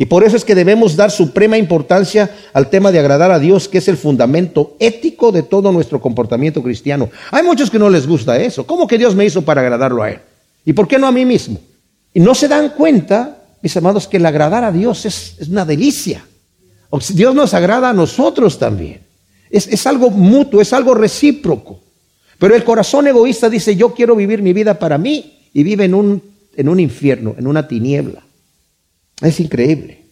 [0.00, 3.68] Y por eso es que debemos dar suprema importancia al tema de agradar a Dios,
[3.68, 7.10] que es el fundamento ético de todo nuestro comportamiento cristiano.
[7.32, 8.64] Hay muchos que no les gusta eso.
[8.64, 10.20] ¿Cómo que Dios me hizo para agradarlo a Él?
[10.64, 11.58] ¿Y por qué no a mí mismo?
[12.14, 16.24] Y no se dan cuenta mis amados, que el agradar a Dios es, una delicia.
[17.10, 19.00] Dios nos agrada a nosotros también.
[19.50, 21.80] Es, es algo mutuo, es algo recíproco.
[22.38, 25.94] Pero el corazón egoísta dice, yo quiero vivir mi vida para mí y vive en
[25.94, 26.22] un,
[26.56, 28.22] en un infierno, en una tiniebla.
[29.20, 30.04] Es increíble.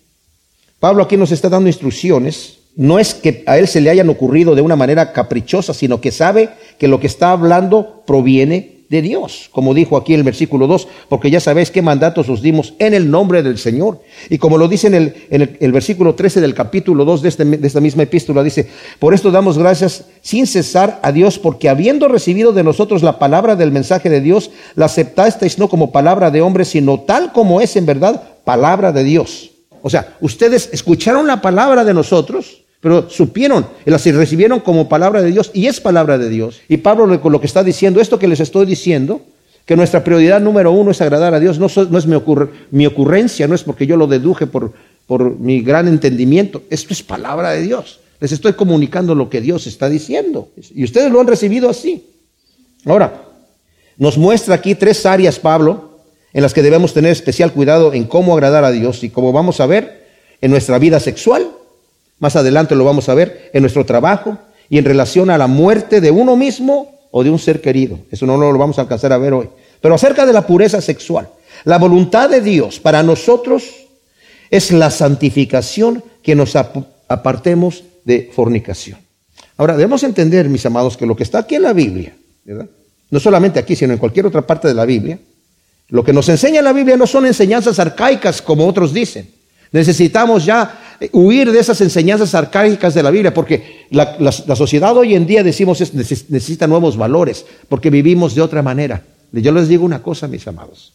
[0.80, 2.58] Pablo aquí nos está dando instrucciones.
[2.74, 6.10] No es que a él se le hayan ocurrido de una manera caprichosa, sino que
[6.10, 10.86] sabe que lo que está hablando proviene de Dios, como dijo aquí el versículo 2,
[11.08, 14.00] porque ya sabéis qué mandatos os dimos en el nombre del Señor.
[14.30, 17.44] Y como lo dice en el, en el, versículo 13 del capítulo 2 de, este,
[17.44, 18.68] de esta misma epístola, dice,
[18.98, 23.56] por esto damos gracias sin cesar a Dios, porque habiendo recibido de nosotros la palabra
[23.56, 27.76] del mensaje de Dios, la aceptasteis no como palabra de hombre, sino tal como es
[27.76, 29.50] en verdad palabra de Dios.
[29.82, 35.32] O sea, ustedes escucharon la palabra de nosotros, pero supieron, las recibieron como palabra de
[35.32, 36.60] Dios y es palabra de Dios.
[36.68, 39.22] Y Pablo lo que está diciendo, esto que les estoy diciendo,
[39.64, 42.16] que nuestra prioridad número uno es agradar a Dios, no, es mi,
[42.70, 44.72] mi, ocurrencia, no es porque yo lo deduje por,
[45.06, 48.00] por mi gran entendimiento, esto es palabra de Dios.
[48.20, 52.06] Les estoy comunicando lo que Dios está diciendo y ustedes lo han recibido así.
[52.84, 53.24] Ahora,
[53.98, 55.98] nos muestra aquí tres áreas, Pablo,
[56.32, 59.60] en las que debemos tener especial cuidado en cómo agradar a Dios y como vamos
[59.60, 60.06] a ver,
[60.40, 61.50] en nuestra vida sexual,
[62.18, 66.00] más adelante lo vamos a ver en nuestro trabajo y en relación a la muerte
[66.00, 67.98] de uno mismo o de un ser querido.
[68.10, 69.48] Eso no lo vamos a alcanzar a ver hoy.
[69.80, 71.28] Pero acerca de la pureza sexual,
[71.64, 73.64] la voluntad de Dios para nosotros
[74.50, 78.98] es la santificación que nos apartemos de fornicación.
[79.56, 82.14] Ahora, debemos entender, mis amados, que lo que está aquí en la Biblia,
[83.10, 85.18] no solamente aquí, sino en cualquier otra parte de la Biblia,
[85.88, 89.30] lo que nos enseña la Biblia no son enseñanzas arcaicas como otros dicen.
[89.72, 95.26] Necesitamos ya huir de esas enseñanzas arcaicas de la Biblia, porque la, sociedad hoy en
[95.26, 99.02] día decimos necesita nuevos valores, porque vivimos de otra manera.
[99.32, 100.92] Yo les digo una cosa, mis amados.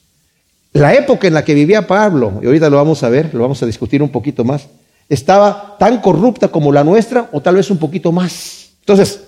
[0.73, 3.61] La época en la que vivía Pablo, y ahorita lo vamos a ver, lo vamos
[3.61, 4.67] a discutir un poquito más,
[5.09, 8.69] estaba tan corrupta como la nuestra, o tal vez un poquito más.
[8.79, 9.21] Entonces,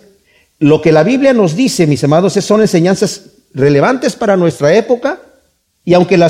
[0.60, 5.20] lo que la Biblia nos dice, mis amados, son enseñanzas relevantes para nuestra época,
[5.86, 6.30] y aunque la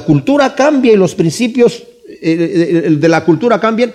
[0.00, 1.84] cultura cambie y los principios
[2.24, 3.92] de la cultura cambian,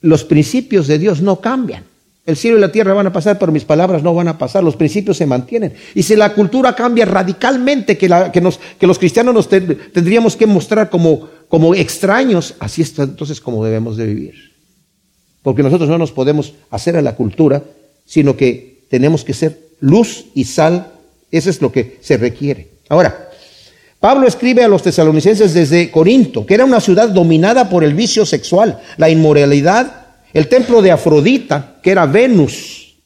[0.00, 1.84] los principios de Dios no cambian.
[2.26, 4.64] El cielo y la tierra van a pasar, pero mis palabras no van a pasar.
[4.64, 5.74] Los principios se mantienen.
[5.94, 10.34] Y si la cultura cambia radicalmente, que, la, que, nos, que los cristianos nos tendríamos
[10.34, 14.34] que mostrar como, como extraños, así es entonces como debemos de vivir.
[15.42, 17.62] Porque nosotros no nos podemos hacer a la cultura,
[18.04, 20.94] sino que tenemos que ser luz y sal.
[21.30, 22.70] Eso es lo que se requiere.
[22.88, 23.25] Ahora,
[24.00, 28.26] Pablo escribe a los tesalonicenses desde Corinto, que era una ciudad dominada por el vicio
[28.26, 32.96] sexual, la inmoralidad, el templo de Afrodita, que era Venus,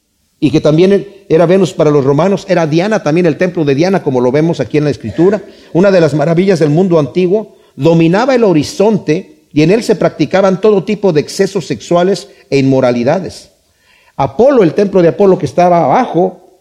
[0.40, 4.02] y que también era Venus para los romanos, era Diana, también el templo de Diana,
[4.02, 5.42] como lo vemos aquí en la escritura,
[5.74, 10.60] una de las maravillas del mundo antiguo, dominaba el horizonte y en él se practicaban
[10.60, 13.50] todo tipo de excesos sexuales e inmoralidades.
[14.16, 16.58] Apolo, el templo de Apolo que estaba abajo,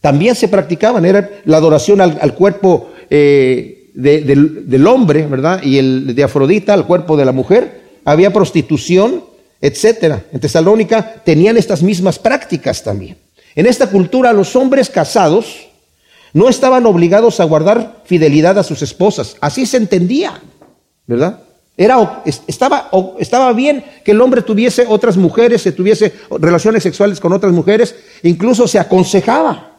[0.00, 5.62] también se practicaban, era la adoración al cuerpo eh, del, hombre, ¿verdad?
[5.62, 7.80] Y el de Afrodita, el cuerpo de la mujer.
[8.04, 9.24] Había prostitución,
[9.60, 10.24] etcétera.
[10.32, 13.16] En Tesalónica tenían estas mismas prácticas también.
[13.54, 15.68] En esta cultura los hombres casados
[16.32, 19.36] no estaban obligados a guardar fidelidad a sus esposas.
[19.40, 20.40] Así se entendía,
[21.06, 21.40] ¿verdad?
[21.76, 27.32] Era, estaba, estaba bien que el hombre tuviese otras mujeres, se tuviese relaciones sexuales con
[27.32, 29.69] otras mujeres, incluso se aconsejaba.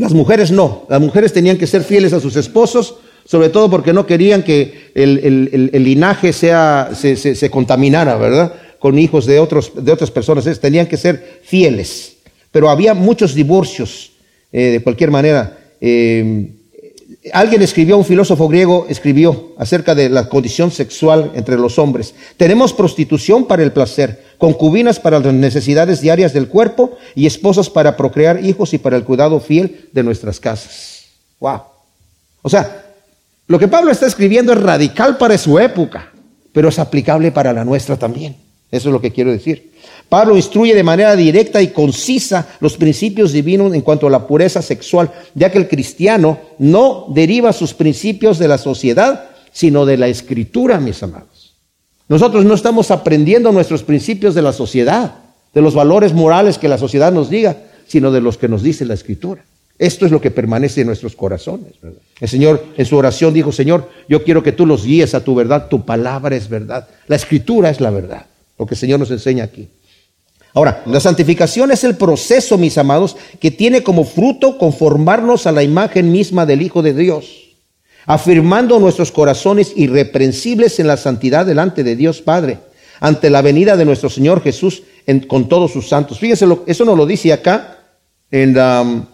[0.00, 3.92] Las mujeres no, las mujeres tenían que ser fieles a sus esposos, sobre todo porque
[3.92, 8.54] no querían que el, linaje sea, se, contaminara, ¿verdad?
[8.78, 12.16] Con hijos de, otros, de otras personas, tenían que ser fieles.
[12.50, 14.12] Pero había muchos divorcios,
[14.52, 15.58] eh, de cualquier manera.
[15.82, 16.48] Eh,
[17.32, 22.14] alguien escribió, un filósofo griego escribió acerca de la condición sexual entre los hombres.
[22.36, 27.96] Tenemos prostitución para el placer, concubinas para las necesidades diarias del cuerpo y esposas para
[27.96, 31.04] procrear hijos y para el cuidado fiel de nuestras casas.
[31.40, 31.60] Wow.
[32.42, 32.86] O sea,
[33.46, 36.12] lo que Pablo está escribiendo es radical para su época,
[36.52, 38.36] pero es aplicable para la nuestra también.
[38.70, 39.72] Eso es lo que quiero decir.
[40.08, 44.62] Pablo instruye de manera directa y concisa los principios divinos en cuanto a la pureza
[44.62, 50.08] sexual, ya que el cristiano no deriva sus principios de la sociedad, sino de la
[50.08, 51.54] escritura, mis amados.
[52.08, 55.14] Nosotros no estamos aprendiendo nuestros principios de la sociedad,
[55.54, 57.56] de los valores morales que la sociedad nos diga,
[57.86, 59.44] sino de los que nos dice la Escritura.
[59.78, 61.72] Esto es lo que permanece en nuestros corazones.
[62.20, 65.34] El Señor en su oración dijo, Señor, yo quiero que tú los guíes a tu
[65.34, 68.26] verdad, tu palabra es verdad, la Escritura es la verdad,
[68.60, 69.70] lo que el Señor nos enseña aquí.
[70.52, 75.62] Ahora, la santificación es el proceso, mis amados, que tiene como fruto conformarnos a la
[75.62, 77.24] imagen misma del Hijo de Dios.
[78.06, 82.58] afirmando nuestros corazones irreprensibles en la santidad delante de Dios Padre,
[82.98, 84.82] ante la venida de nuestro Señor Jesús
[85.28, 86.18] con todos sus santos.
[86.18, 87.78] Fíjense, eso nos lo dice acá
[88.30, 89.06] en, um,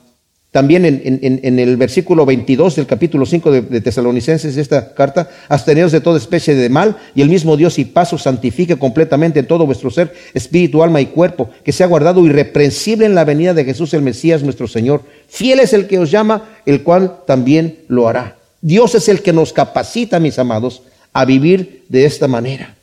[0.56, 6.16] también en, el versículo 22 del capítulo 5 de, Tesalonicenses, esta carta, absteneos de toda
[6.16, 10.82] especie de mal, y el mismo Dios y paso santifique completamente todo vuestro ser, espíritu,
[10.82, 14.66] alma y cuerpo, que sea guardado irreprensible en la venida de Jesús el Mesías nuestro
[14.66, 15.02] Señor.
[15.28, 18.38] Fiel es el que os llama, el cual también lo hará.
[18.62, 22.76] Dios es el que nos capacita, mis amados, a vivir de esta manera.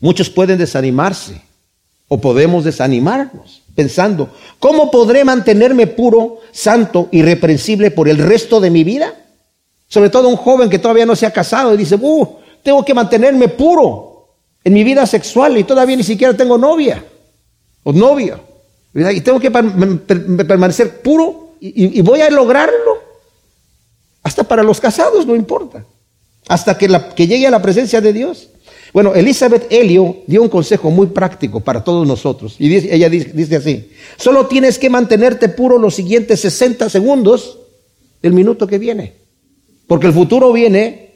[0.00, 1.42] Muchos pueden desanimarse
[2.08, 8.84] o podemos desanimarnos pensando, ¿cómo podré mantenerme puro, santo, irreprensible por el resto de mi
[8.84, 9.14] vida?
[9.88, 12.28] Sobre todo un joven que todavía no se ha casado y dice, uh,
[12.62, 14.28] tengo que mantenerme puro
[14.62, 17.04] en mi vida sexual y todavía ni siquiera tengo novia
[17.82, 18.40] o novio.
[18.94, 23.02] Y tengo que permanecer puro y, voy a lograrlo.
[24.22, 25.84] Hasta para los casados no importa.
[26.48, 28.48] Hasta que llegue a la presencia de Dios.
[28.94, 32.54] Bueno, Elizabeth Helio dio un consejo muy práctico para todos nosotros.
[32.60, 37.58] Y ella dice, así, solo tienes que mantenerte puro los siguientes 60 segundos
[38.22, 39.14] del minuto que viene.
[39.88, 41.10] Porque el futuro viene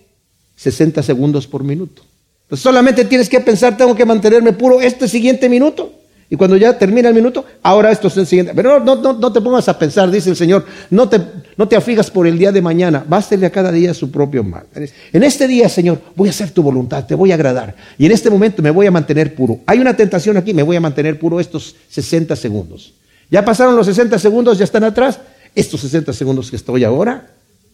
[0.56, 2.02] 60 segundos por minuto.
[2.46, 5.92] Entonces solamente tienes que pensar, tengo que mantenerme puro este siguiente minuto.
[6.30, 8.52] Y cuando ya termina el minuto, ahora esto es el siguiente.
[8.54, 11.20] Pero no, no, no te pongas a pensar, dice el Señor, no te,
[11.56, 14.64] no te afligas por el día de mañana, bástele a cada día su propio mal.
[15.12, 17.74] En este día, Señor, voy a hacer tu voluntad, te voy a agradar.
[17.96, 19.60] Y en este momento me voy a mantener puro.
[19.64, 22.92] Hay una tentación aquí, me voy a mantener puro estos 60 segundos.
[23.30, 25.20] Ya pasaron los 60 segundos, ya están atrás.
[25.54, 27.30] Estos 60 segundos que estoy ahora,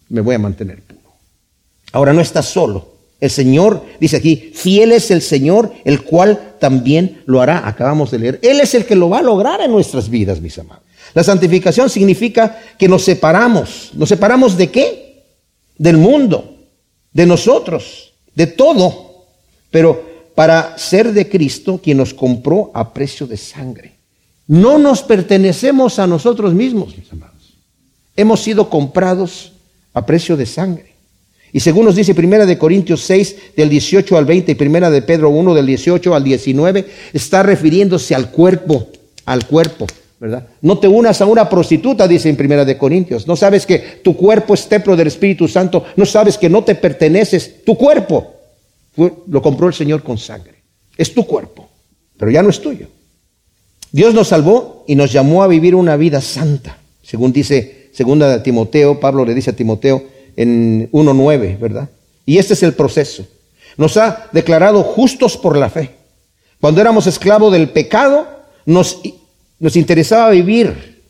[0.09, 1.01] me voy a mantener puro.
[1.91, 2.94] Ahora no estás solo.
[3.21, 7.67] El Señor, dice aquí, fiel es el Señor, el cual también lo hará.
[7.67, 8.39] Acabamos de leer.
[8.43, 10.83] Él es el que lo va a lograr en nuestras vidas, mis amados.
[11.15, 13.91] La santificación significa que nos separamos.
[13.95, 15.25] ¿Nos separamos de qué?
[15.79, 16.57] Del mundo,
[17.13, 19.27] de nosotros, de todo.
[19.71, 23.95] Pero para ser de Cristo, quien nos compró a precio de sangre.
[24.47, 27.55] No nos pertenecemos a nosotros mismos, mis amados.
[28.17, 29.53] Hemos sido comprados
[29.93, 30.94] a precio de sangre.
[31.55, 35.03] Y según nos dice Primera de Corintios 6 del 18 al 20 y Primera de
[35.03, 38.89] Pedro 1 del 18 al 19, está refiriéndose al cuerpo,
[39.25, 39.87] al cuerpo,
[40.19, 40.49] ¿verdad?
[40.63, 43.29] No te unas a una prostituta, dice en Primera de Corintios.
[43.29, 46.75] No sabes que tu cuerpo es templo del Espíritu Santo, no sabes que no te
[46.75, 48.35] perteneces, tu cuerpo
[49.29, 50.55] lo compró el Señor con sangre.
[50.97, 51.69] Es tu cuerpo,
[52.17, 52.89] pero ya no es tuyo.
[53.93, 56.79] Dios nos salvó y nos llamó a vivir una vida santa.
[57.01, 61.91] Según dice segunda de Timoteo, Pablo le dice a Timoteo, en 1.9, ¿verdad?
[62.27, 63.27] Y este es el proceso.
[63.77, 65.91] Nos ha declarado justos por la fe.
[66.61, 68.27] Cuando éramos esclavos del pecado,
[68.65, 69.01] nos,
[69.59, 71.03] nos interesaba vivir.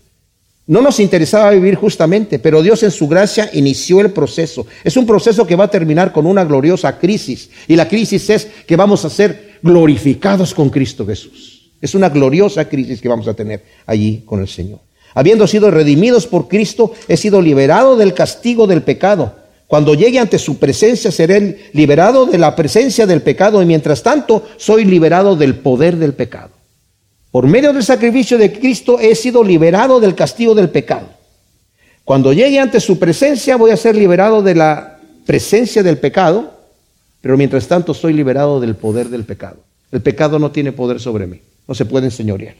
[0.67, 4.67] No nos interesaba vivir justamente, pero Dios en su gracia inició el proceso.
[4.83, 7.51] Es un proceso que va a terminar con una gloriosa crisis.
[7.69, 11.71] Y la crisis es que vamos a ser glorificados con Cristo Jesús.
[11.83, 14.81] Es una gloriosa crisis que vamos a tener allí con el Señor.
[15.15, 19.33] Habiendo sido redimidos por Cristo, he sido liberado del castigo del pecado.
[19.67, 24.45] Cuando llegue ante su presencia, seré liberado de la presencia del pecado y mientras tanto
[24.57, 26.51] soy liberado del poder del pecado.
[27.31, 31.09] Por medio del sacrificio de Cristo he sido liberado del castigo del pecado.
[32.05, 36.53] Cuando llegue ante su presencia voy a ser liberado de la presencia del pecado,
[37.21, 39.57] pero mientras tanto soy liberado del poder del pecado.
[39.91, 42.55] El pecado no tiene poder sobre mí, no se puede enseñorear.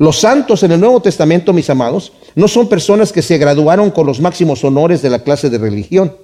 [0.00, 4.06] Los santos en el Nuevo Testamento, mis amados, no son personas que se graduaron con
[4.06, 6.16] los máximos honores de la clase de religión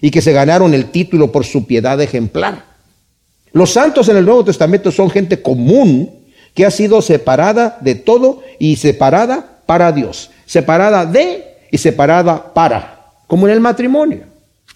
[0.00, 2.64] y que se ganaron el título por su piedad ejemplar.
[3.52, 6.10] Los santos en el Nuevo Testamento son gente común
[6.54, 13.12] que ha sido separada de todo y separada para Dios, separada de y separada para,
[13.28, 14.22] como en el matrimonio.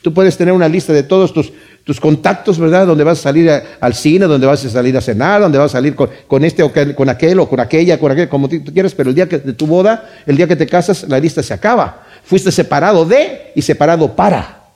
[0.00, 1.52] Tú puedes tener una lista de todos tus
[1.88, 2.86] tus contactos, ¿verdad?
[2.86, 5.78] Donde vas a salir al cine, donde vas a salir a cenar, donde vas a
[5.78, 9.08] salir con, este o con aquel o con aquella, con aquel, como tú quieras, pero
[9.08, 12.06] el día de tu boda, el día que te casas, la lista se acaba.
[12.24, 14.66] Fuiste separado de y separado para.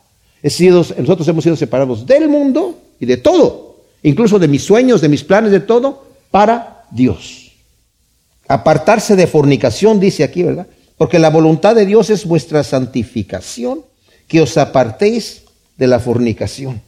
[0.43, 5.23] nosotros hemos sido separados del mundo y de todo, incluso de mis sueños, de mis
[5.23, 7.53] planes, de todo, para Dios.
[8.49, 10.67] Apartarse de fornicación, dice aquí, ¿verdad?
[10.97, 13.83] Porque la voluntad de Dios es vuestra santificación,
[14.27, 15.43] que os apartéis
[15.77, 16.81] de la fornicación.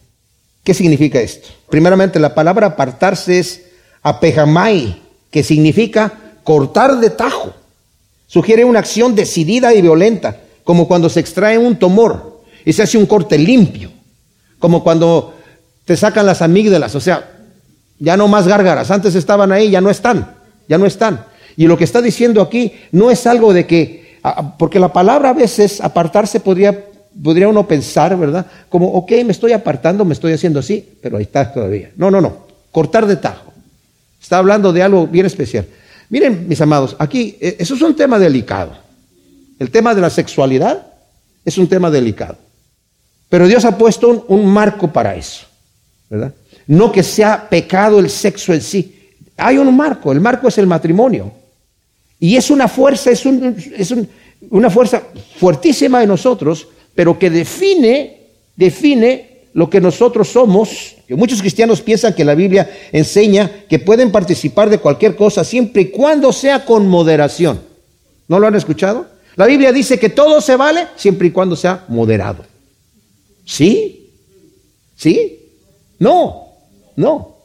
[0.65, 1.47] ¿Qué significa esto?
[1.69, 3.61] Primeramente, la palabra apartarse es
[4.01, 4.99] apejamai,
[5.29, 6.11] que significa
[6.43, 7.53] cortar de tajo.
[8.25, 12.97] Sugiere una acción decidida y violenta, como cuando se extrae un tumor y se hace
[12.97, 13.91] un corte limpio,
[14.57, 15.35] como cuando
[15.85, 17.29] te sacan las amígdalas, o sea,
[17.99, 20.35] ya no más gárgaras, antes estaban ahí, ya no están,
[20.67, 21.25] ya no están.
[21.55, 24.19] Y lo que está diciendo aquí no es algo de que,
[24.57, 26.85] porque la palabra a veces apartarse podría
[27.21, 28.45] podría uno pensar, ¿verdad?
[28.69, 31.91] Como, ok, me estoy apartando, me estoy haciendo así, pero ahí está todavía.
[31.95, 32.45] No, no, no.
[32.71, 33.53] Cortar de tajo.
[34.21, 35.65] Está hablando de algo bien especial.
[36.09, 38.73] Miren, mis amados, aquí, eh, eso es un tema delicado.
[39.59, 40.85] El tema de la sexualidad
[41.43, 42.37] es un tema delicado.
[43.29, 45.45] Pero Dios ha puesto un, un marco para eso,
[46.09, 46.33] ¿verdad?
[46.67, 49.13] No que sea pecado el sexo en sí.
[49.37, 51.31] Hay un marco, el marco es el matrimonio.
[52.19, 53.25] Y es una fuerza, es,
[54.49, 55.03] una fuerza
[55.37, 58.17] fuertísima de nosotros, pero que define,
[58.55, 60.95] define lo que nosotros somos.
[61.09, 65.91] Muchos cristianos piensan que la Biblia enseña que pueden participar de cualquier cosa siempre y
[65.91, 67.61] cuando sea con moderación.
[68.27, 69.07] ¿No lo han escuchado?
[69.35, 72.45] La Biblia dice que todo se vale siempre y cuando sea moderado.
[73.45, 74.09] ¿Sí?
[74.95, 75.39] ¿Sí?
[75.99, 76.49] No,
[76.95, 77.35] no.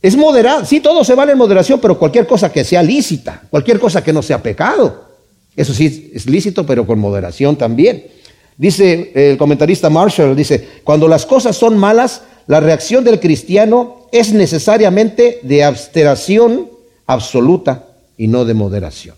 [0.00, 3.80] Es moderado, sí, todo se vale en moderación, pero cualquier cosa que sea lícita, cualquier
[3.80, 5.08] cosa que no sea pecado.
[5.56, 8.17] Eso sí es lícito, pero con moderación también.
[8.58, 14.32] Dice el comentarista Marshall, dice, cuando las cosas son malas, la reacción del cristiano es
[14.32, 16.68] necesariamente de absteración
[17.06, 17.86] absoluta
[18.16, 19.14] y no de moderación.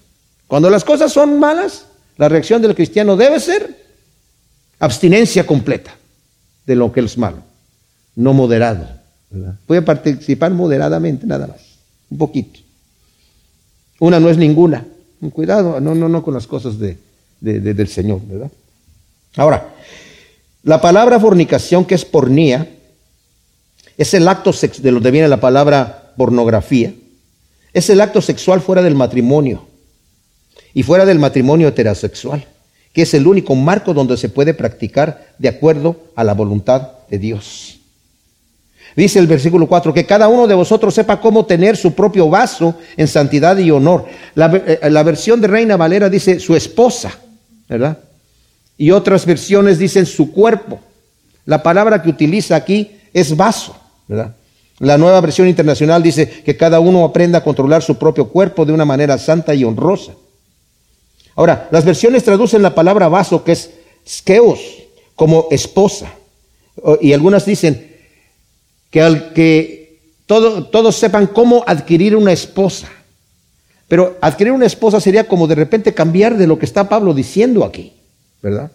[0.46, 1.86] Cuando las cosas son malas,
[2.18, 3.78] la reacción del cristiano debe ser
[4.78, 5.96] abstinencia completa
[6.66, 7.38] de lo que es malo,
[8.16, 8.86] no moderado.
[9.66, 11.60] Puede participar moderadamente, nada más,
[12.10, 12.60] un poquito.
[14.00, 14.84] Una no es ninguna.
[15.32, 16.98] Cuidado, no, no, no con las cosas de,
[17.40, 18.50] del Señor, ¿verdad?
[19.36, 19.74] Ahora,
[20.62, 22.68] la palabra fornicación, que es pornía,
[23.96, 26.92] es el acto sexual, de donde viene la palabra pornografía,
[27.72, 29.66] es el acto sexual fuera del matrimonio
[30.74, 32.44] y fuera del matrimonio heterosexual,
[32.92, 37.18] que es el único marco donde se puede practicar de acuerdo a la voluntad de
[37.18, 37.78] Dios.
[38.96, 42.74] Dice el versículo 4, que cada uno de vosotros sepa cómo tener su propio vaso
[42.96, 44.06] en santidad y honor.
[44.34, 47.12] La, eh, la, versión de Reina Valera dice su esposa,
[47.68, 47.98] ¿verdad?
[48.80, 50.80] Y otras versiones dicen su cuerpo.
[51.44, 53.76] La palabra que utiliza aquí es vaso.
[54.78, 58.72] La nueva versión internacional dice que cada uno aprenda a controlar su propio cuerpo de
[58.72, 60.12] una manera santa y honrosa.
[61.36, 63.70] Ahora, las versiones traducen la palabra vaso, que es
[64.08, 64.60] skeos,
[65.14, 66.14] como esposa.
[67.02, 67.98] Y algunas dicen
[68.90, 72.88] que, al, que todos sepan cómo adquirir una esposa.
[73.88, 77.62] Pero adquirir una esposa sería como de repente cambiar de lo que está Pablo diciendo
[77.62, 77.99] aquí,
[78.42, 78.70] ¿verdad?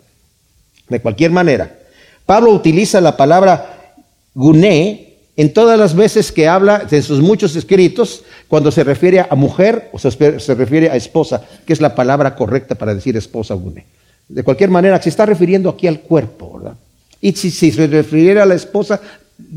[0.89, 1.79] De cualquier manera.
[2.25, 3.93] Pablo utiliza la palabra
[4.33, 5.05] guné
[5.37, 9.89] en todas las veces que habla de sus muchos escritos, cuando se refiere a mujer
[9.91, 10.09] o se,
[10.55, 13.85] refiere a esposa, que es la palabra correcta para decir esposa guné.
[14.29, 16.77] De cualquier manera, se está refiriendo aquí al cuerpo, ¿verdad?
[17.19, 19.01] Y si, si se refiriera a la esposa,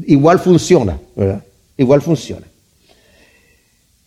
[0.07, 1.43] igual funciona, ¿verdad?
[1.77, 2.47] Igual funciona.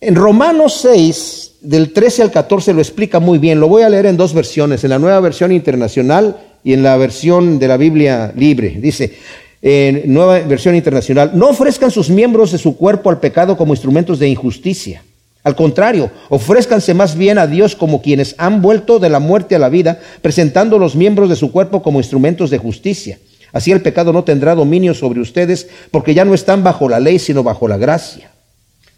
[0.00, 3.60] En Romanos 6, del 13 al 14, lo explica muy bien.
[3.60, 6.96] Lo voy a leer en dos versiones, en la nueva versión internacional y en la
[6.96, 8.76] versión de la Biblia libre.
[8.80, 9.14] Dice,
[9.62, 14.18] en nueva versión internacional, no ofrezcan sus miembros de su cuerpo al pecado como instrumentos
[14.18, 15.02] de injusticia.
[15.44, 19.58] Al contrario, ofrézcanse más bien a Dios como quienes han vuelto de la muerte a
[19.58, 23.18] la vida, presentando los miembros de su cuerpo como instrumentos de justicia.
[23.52, 27.18] Así el pecado no tendrá dominio sobre ustedes porque ya no están bajo la ley,
[27.18, 28.30] sino bajo la gracia.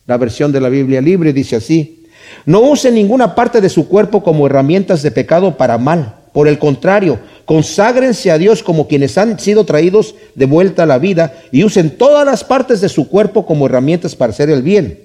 [0.07, 2.04] La versión de la Biblia libre dice así,
[2.47, 6.17] no usen ninguna parte de su cuerpo como herramientas de pecado para mal.
[6.33, 10.99] Por el contrario, conságrense a Dios como quienes han sido traídos de vuelta a la
[10.99, 14.99] vida y usen todas las partes de su cuerpo como herramientas para hacer el bien,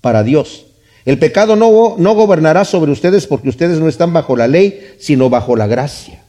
[0.00, 0.64] para Dios.
[1.04, 5.28] El pecado no, no gobernará sobre ustedes porque ustedes no están bajo la ley, sino
[5.28, 6.22] bajo la gracia.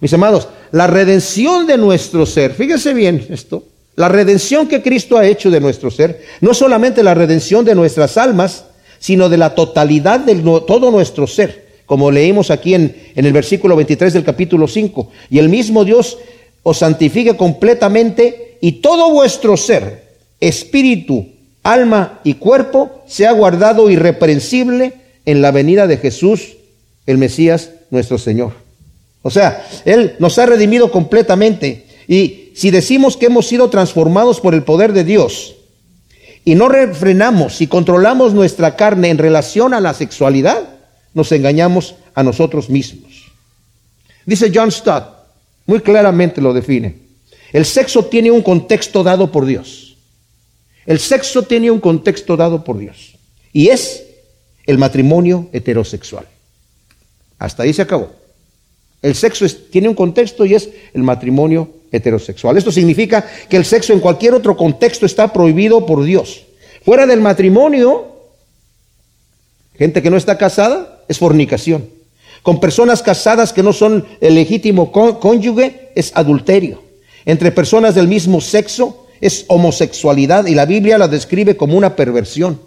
[0.00, 3.64] Mis amados, la redención de nuestro ser, fíjese bien esto,
[3.94, 8.16] la redención que Cristo ha hecho de nuestro ser, no solamente la redención de nuestras
[8.16, 8.64] almas,
[8.98, 10.36] sino de la totalidad de
[10.66, 15.10] todo nuestro ser, como leímos aquí en, el versículo 23 del capítulo 5.
[15.28, 16.18] Y el mismo Dios
[16.62, 20.04] os santifique completamente y todo vuestro ser,
[20.40, 21.26] espíritu,
[21.62, 24.94] alma y cuerpo, sea guardado irreprensible
[25.26, 26.56] en la venida de Jesús,
[27.06, 28.52] el Mesías, nuestro Señor.
[29.22, 31.86] O sea, Él nos ha redimido completamente.
[32.08, 35.54] Y si decimos que hemos sido transformados por el poder de Dios
[36.44, 40.68] y no refrenamos y controlamos nuestra carne en relación a la sexualidad,
[41.14, 43.30] nos engañamos a nosotros mismos.
[44.26, 45.04] Dice John Stott,
[45.66, 46.96] muy claramente lo define.
[47.52, 49.96] El sexo tiene un contexto dado por Dios.
[50.86, 53.16] El sexo tiene un contexto dado por Dios.
[53.52, 54.04] Y es
[54.66, 56.26] el matrimonio heterosexual.
[57.38, 58.21] Hasta ahí se acabó.
[59.02, 62.56] El sexo tiene un contexto y es el matrimonio heterosexual.
[62.56, 66.44] Esto significa que el sexo en cualquier otro contexto está prohibido por Dios.
[66.84, 68.06] Fuera del matrimonio,
[69.76, 72.02] gente que no está casada, es fornicación.
[72.42, 76.82] con personas casadas que no son el legítimo cónyuge es adulterio.
[77.24, 82.60] Entre personas del mismo sexo es homosexualidad y la Biblia la describe como una perversión.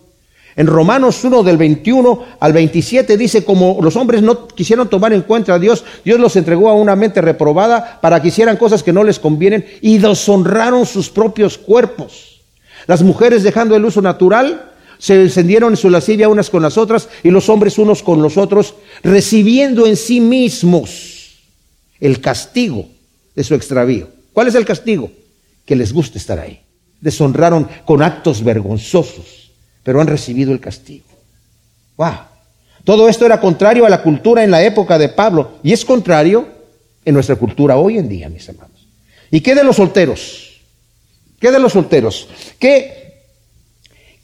[0.58, 5.24] En Romanos 1 del 21 al 27 dice, como los hombres no quisieron tomar en
[5.24, 8.93] cuenta a Dios, Dios los entregó a una mente reprobada para que hicieran cosas que
[8.93, 12.41] no les convienen y deshonraron sus propios cuerpos.
[12.88, 17.10] Las mujeres dejando el uso natural se encendieron en su lascivia unas con las otras
[17.22, 21.36] y los hombres unos con los otros, recibiendo en sí mismos
[21.99, 22.88] el castigo
[23.36, 24.08] de su extravío.
[24.32, 25.12] ¿Cuál es el castigo?
[25.66, 26.62] Que les gusta estar ahí.
[27.01, 29.44] Deshonraron con actos vergonzosos,
[29.86, 31.05] pero han recibido el castigo.
[31.95, 32.15] ¡Wow!
[32.83, 36.45] Todo esto era contrario a la cultura en la época de Pablo y es contrario
[37.05, 38.86] en nuestra cultura hoy en día, mis hermanos.
[39.31, 40.59] ¿Y qué de los solteros?
[41.39, 42.27] ¿Qué de los solteros?
[42.59, 43.05] ¿Qué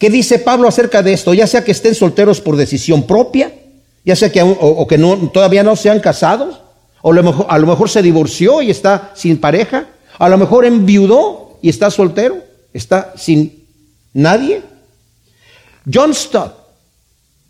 [0.01, 1.32] ¿Qué dice Pablo acerca de esto?
[1.32, 3.53] Ya sea que estén solteros por decisión propia,
[4.03, 6.59] ya sea que o, que no, todavía no se han casado,
[7.03, 11.70] o a lo mejor se divorció y está sin pareja, a lo mejor enviudó y
[11.70, 12.38] está soltero,
[12.74, 13.64] está sin
[14.12, 14.64] nadie.
[15.92, 16.54] John Stott,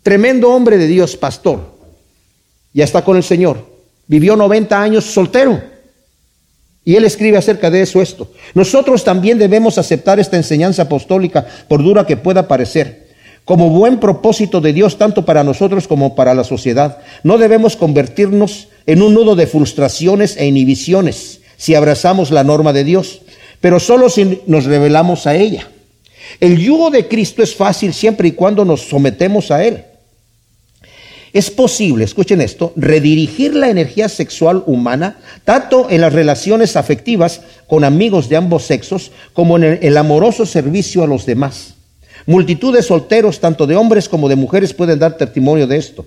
[0.02, 1.60] tremendo hombre de Dios, pastor,
[2.72, 3.66] ya está con el Señor,
[4.06, 5.72] vivió 90 años soltero.
[6.84, 8.32] Y él escribe acerca de eso esto.
[8.54, 13.08] Nosotros también debemos aceptar esta enseñanza apostólica, por dura que pueda parecer,
[13.44, 16.98] como buen propósito de Dios tanto para nosotros como para la sociedad.
[17.22, 22.82] No debemos convertirnos en un nudo de frustraciones e inhibiciones si abrazamos la norma de
[22.82, 23.22] Dios,
[23.60, 25.68] pero solo si nos revelamos a ella.
[26.40, 29.84] El yugo de Cristo es fácil siempre y cuando nos sometemos a Él.
[31.32, 37.84] Es posible, escuchen esto, redirigir la energía sexual humana tanto en las relaciones afectivas con
[37.84, 41.74] amigos de ambos sexos como en el, amoroso servicio a los demás.
[42.26, 46.06] Multitud de solteros, tanto de hombres como de mujeres, pueden dar testimonio de esto.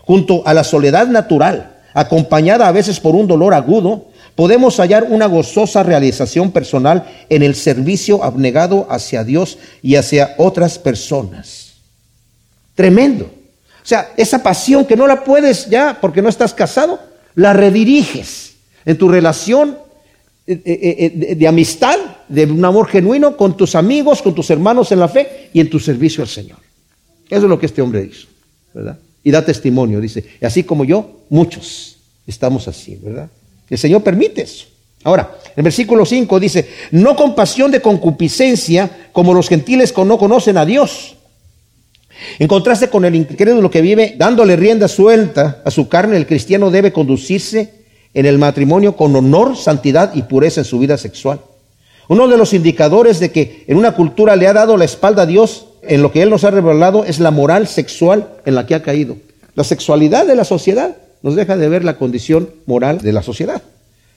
[0.00, 5.26] Junto a la soledad natural, acompañada a veces por un dolor agudo, podemos hallar una
[5.26, 11.74] gozosa realización personal en el servicio abnegado hacia Dios y hacia otras personas.
[12.74, 13.24] Tremendo.
[13.24, 16.98] O sea, esa pasión que no la puedes ya porque no estás casado,
[17.34, 18.54] la rediriges
[18.84, 19.78] en tu relación
[20.46, 24.90] eh, eh, eh, de, amistad, de un amor genuino con tus amigos, con tus hermanos
[24.92, 26.58] en la fe y en tu servicio al Señor.
[27.28, 28.26] Eso es lo que este hombre hizo,
[28.72, 28.98] ¿verdad?
[29.22, 33.30] Y da testimonio, dice, así como yo, muchos estamos así, ¿verdad?
[33.68, 34.66] El Señor permite eso.
[35.02, 40.18] Ahora, el versículo 5 dice, no con pasión de concupiscencia como los gentiles que no
[40.18, 41.16] conocen a Dios
[42.38, 46.70] en contraste con el incrédulo que vive dándole rienda suelta a su carne, el cristiano
[46.70, 51.40] debe conducirse en el matrimonio con honor, santidad y pureza en su vida sexual.
[52.08, 55.26] Uno de los indicadores de que en una cultura le ha dado la espalda a
[55.26, 58.74] Dios en lo que Él nos ha revelado es la moral sexual en la que
[58.74, 59.16] ha caído.
[59.54, 63.62] La sexualidad de la sociedad nos deja de ver la condición moral de la sociedad.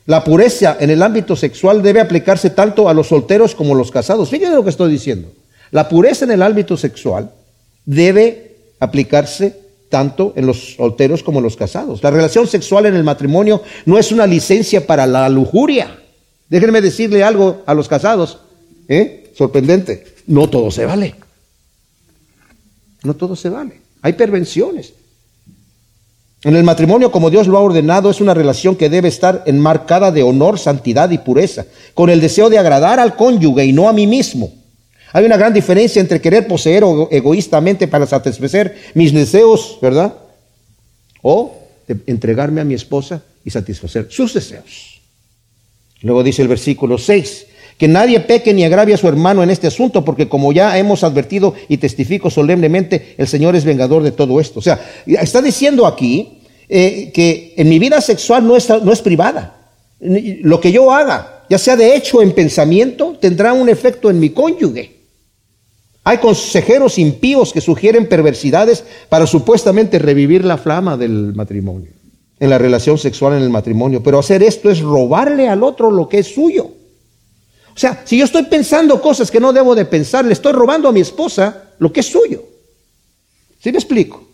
[0.05, 3.91] La pureza en el ámbito sexual debe aplicarse tanto a los solteros como a los
[3.91, 4.29] casados.
[4.29, 5.31] Fíjense lo que estoy diciendo.
[5.71, 7.31] La pureza en el ámbito sexual
[7.85, 9.57] debe aplicarse
[9.89, 12.03] tanto en los solteros como en los casados.
[12.03, 15.97] La relación sexual en el matrimonio no es una licencia para la lujuria.
[16.49, 18.39] Déjenme decirle algo a los casados,
[18.89, 19.31] ¿eh?
[19.33, 21.15] sorprendente, no todo se vale.
[23.03, 23.79] No todo se vale.
[24.01, 24.91] Hay pervenciones.
[26.47, 30.13] En el matrimonio, como Dios lo ha ordenado, es una relación que debe estar enmarcada
[30.13, 33.91] de honor, santidad y pureza, con el deseo de agradar al cónyuge y no a
[33.91, 34.53] mí mismo.
[35.11, 40.13] Hay una gran diferencia entre querer poseer egoístamente para satisfacer mis deseos, ¿verdad?
[41.21, 41.53] O
[42.05, 45.01] entregarme a mi esposa y satisfacer sus deseos.
[45.99, 47.45] Luego dice el versículo 6,
[47.77, 51.03] que nadie peque ni agravie a su hermano en este asunto, porque como ya hemos
[51.03, 54.59] advertido y testifico solemnemente, el Señor es vengador de todo esto.
[54.59, 56.36] O sea, está diciendo aquí
[56.69, 59.55] eh, que en mi vida sexual no es, no es privada.
[59.99, 64.29] Lo que yo haga, ya sea de hecho en pensamiento, tendrá un efecto en mi
[64.29, 64.97] cónyuge.
[66.03, 71.91] Hay consejeros impíos que sugieren perversidades para supuestamente revivir la flama del matrimonio,
[72.39, 74.03] en la relación sexual en el matrimonio.
[74.03, 76.65] Pero hacer esto es robarle al otro lo que es suyo.
[76.65, 80.89] O sea, si yo estoy pensando cosas que no debo de pensar, le estoy robando
[80.89, 82.43] a mi esposa lo que es suyo.
[83.59, 84.26] ¿Sí me explico?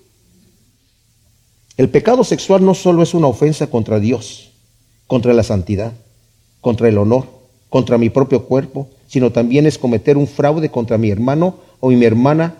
[1.77, 4.51] El pecado sexual no solo es una ofensa contra Dios,
[5.07, 5.93] contra la santidad,
[6.61, 7.25] contra el honor,
[7.69, 12.05] contra mi propio cuerpo, sino también es cometer un fraude contra mi hermano o mi
[12.05, 12.55] hermana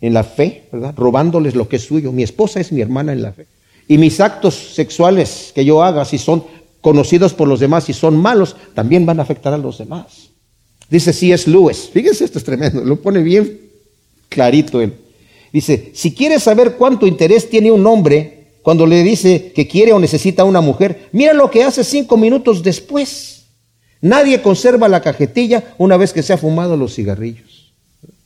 [0.00, 0.94] en la fe, ¿verdad?
[0.96, 2.12] Robándoles lo que es suyo.
[2.12, 3.46] Mi esposa es mi hermana en la fe.
[3.86, 6.44] Y mis actos sexuales que yo haga, si son
[6.80, 10.30] conocidos por los demás y son malos, también van a afectar a los demás.
[10.90, 11.50] Dice C.S.
[11.50, 13.60] Lewis, fíjense, esto es tremendo, lo pone bien
[14.28, 14.94] clarito él.
[15.52, 18.37] Dice, si quieres saber cuánto interés tiene un hombre
[18.68, 22.62] cuando le dice que quiere o necesita una mujer, mira lo que hace cinco minutos
[22.62, 23.44] después.
[24.02, 27.72] Nadie conserva la cajetilla una vez que se ha fumado los cigarrillos.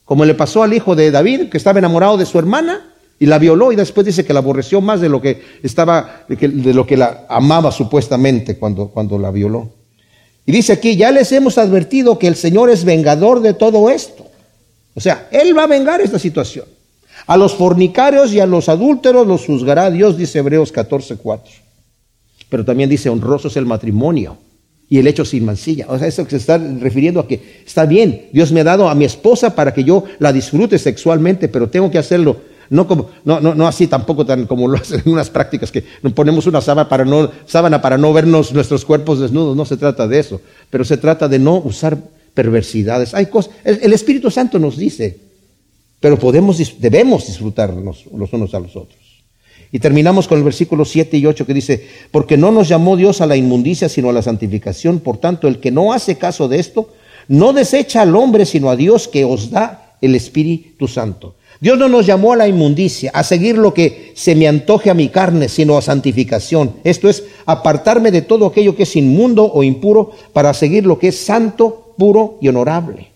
[0.04, 3.38] Como le pasó al hijo de David, que estaba enamorado de su hermana y la
[3.38, 6.96] violó y después dice que la aborreció más de lo que estaba, de lo que
[6.96, 9.70] la amaba supuestamente cuando, cuando la violó.
[10.44, 14.26] Y dice aquí, ya les hemos advertido que el Señor es vengador de todo esto.
[14.94, 16.64] O sea, Él va a vengar esta situación.
[17.26, 21.40] A los fornicarios y a los adúlteros los juzgará Dios, dice Hebreos 14:4.
[22.48, 24.36] Pero también dice, honroso es el matrimonio
[24.88, 25.86] y el hecho sin mancilla.
[25.88, 28.88] O sea, eso que se está refiriendo a que está bien, Dios me ha dado
[28.88, 32.36] a mi esposa para que yo la disfrute sexualmente, pero tengo que hacerlo
[32.72, 35.84] no, como, no, no, no así tampoco tan como lo hacen en unas prácticas que
[36.14, 40.08] ponemos una sábana para no, sábana para no vernos nuestros cuerpos desnudos, no se trata
[40.08, 41.98] de eso, pero se trata de no usar
[42.32, 43.12] perversidades.
[43.12, 45.18] Hay cosas, el Espíritu Santo nos dice,
[46.02, 48.98] pero podemos, debemos disfrutarnos los unos a los otros.
[49.70, 53.20] Y terminamos con el versículo 7 y 8 que dice, porque no nos llamó Dios
[53.20, 54.98] a la inmundicia, sino a la santificación.
[54.98, 56.88] Por tanto, el que no hace caso de esto,
[57.28, 61.36] no desecha al hombre, sino a Dios que os da el Espíritu Santo.
[61.60, 64.94] Dios no nos llamó a la inmundicia, a seguir lo que se me antoje a
[64.94, 66.72] mi carne, sino a santificación.
[66.82, 71.08] Esto es, apartarme de todo aquello que es inmundo o impuro para seguir lo que
[71.08, 73.11] es santo, puro y honorable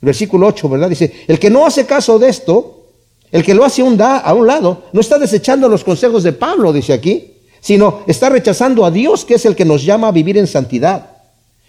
[0.00, 0.90] versículo 8, ¿verdad?
[0.90, 2.84] Dice, el que no hace caso de esto,
[3.30, 6.32] el que lo hace un, da, a un lado, no está desechando los consejos de
[6.32, 10.12] Pablo, dice aquí, sino está rechazando a Dios, que es el que nos llama a
[10.12, 11.10] vivir en santidad.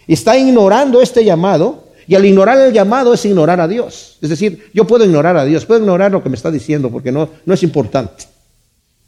[0.06, 4.16] Está ignorando este llamado, y al ignorar el llamado es ignorar a Dios.
[4.22, 7.12] Es decir, yo puedo ignorar a Dios, puedo ignorar lo que me está diciendo, porque
[7.12, 8.24] no, no es importante.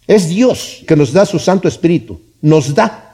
[0.06, 3.09] Es Dios que nos da su Santo Espíritu, nos da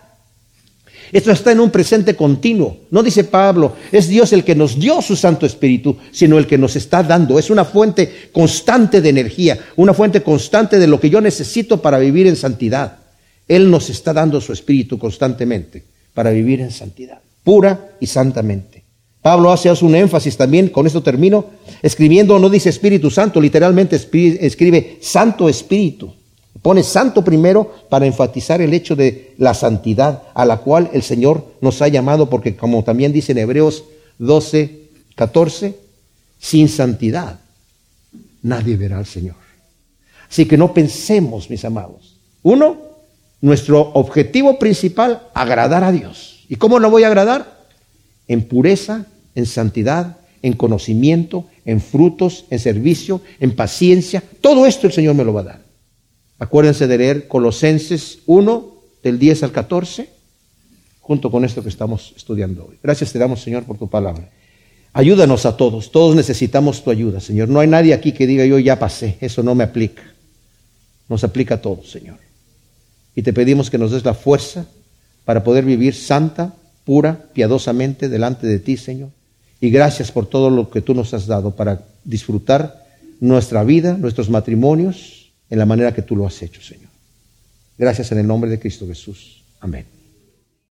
[1.13, 2.79] esto está en un presente continuo.
[2.91, 6.59] No dice Pablo, es Dios el que nos dio su Santo Espíritu, sino el que
[6.59, 7.39] nos está dando.
[7.39, 11.99] Es una fuente constante de energía, una fuente constante de lo que yo necesito para
[11.99, 12.99] vivir en santidad.
[13.49, 15.85] Él nos está dando su Espíritu constantemente
[16.15, 18.85] para vivir en santidad, pura y santamente.
[19.23, 21.47] Pablo hace un énfasis también, con esto termino,
[21.83, 26.15] escribiendo no dice Espíritu Santo, literalmente escribe Santo Espíritu.
[26.63, 31.45] Pone santo primero para enfatizar el hecho de la santidad a la cual el Señor
[31.61, 33.85] nos ha llamado, porque como también dice en Hebreos
[34.19, 35.77] 12, 14,
[36.39, 37.41] sin santidad
[38.43, 39.37] nadie verá al Señor.
[40.29, 42.17] Así que no pensemos, mis amados.
[42.43, 42.77] Uno,
[43.41, 46.45] nuestro objetivo principal, agradar a Dios.
[46.49, 47.67] ¿Y cómo lo voy a agradar?
[48.29, 54.23] En pureza, en santidad, en conocimiento, en frutos, en servicio, en paciencia.
[54.41, 55.66] Todo esto el Señor me lo va a dar.
[56.39, 60.09] Acuérdense de leer Colosenses 1, del 10 al 14,
[61.01, 62.79] junto con esto que estamos estudiando hoy.
[62.83, 64.29] Gracias te damos, Señor, por tu palabra.
[64.93, 67.49] Ayúdanos a todos, todos necesitamos tu ayuda, Señor.
[67.49, 70.03] No hay nadie aquí que diga yo ya pasé, eso no me aplica.
[71.09, 72.19] Nos aplica a todos, Señor.
[73.15, 74.67] Y te pedimos que nos des la fuerza
[75.25, 79.11] para poder vivir santa, pura, piadosamente delante de ti, Señor.
[79.61, 82.85] Y gracias por todo lo que tú nos has dado para disfrutar
[83.21, 86.91] nuestra vida, nuestros matrimonios, en la manera que tú lo has hecho, Señor.
[87.79, 89.43] Gracias en el nombre de Cristo Jesús.
[89.61, 89.96] Amén.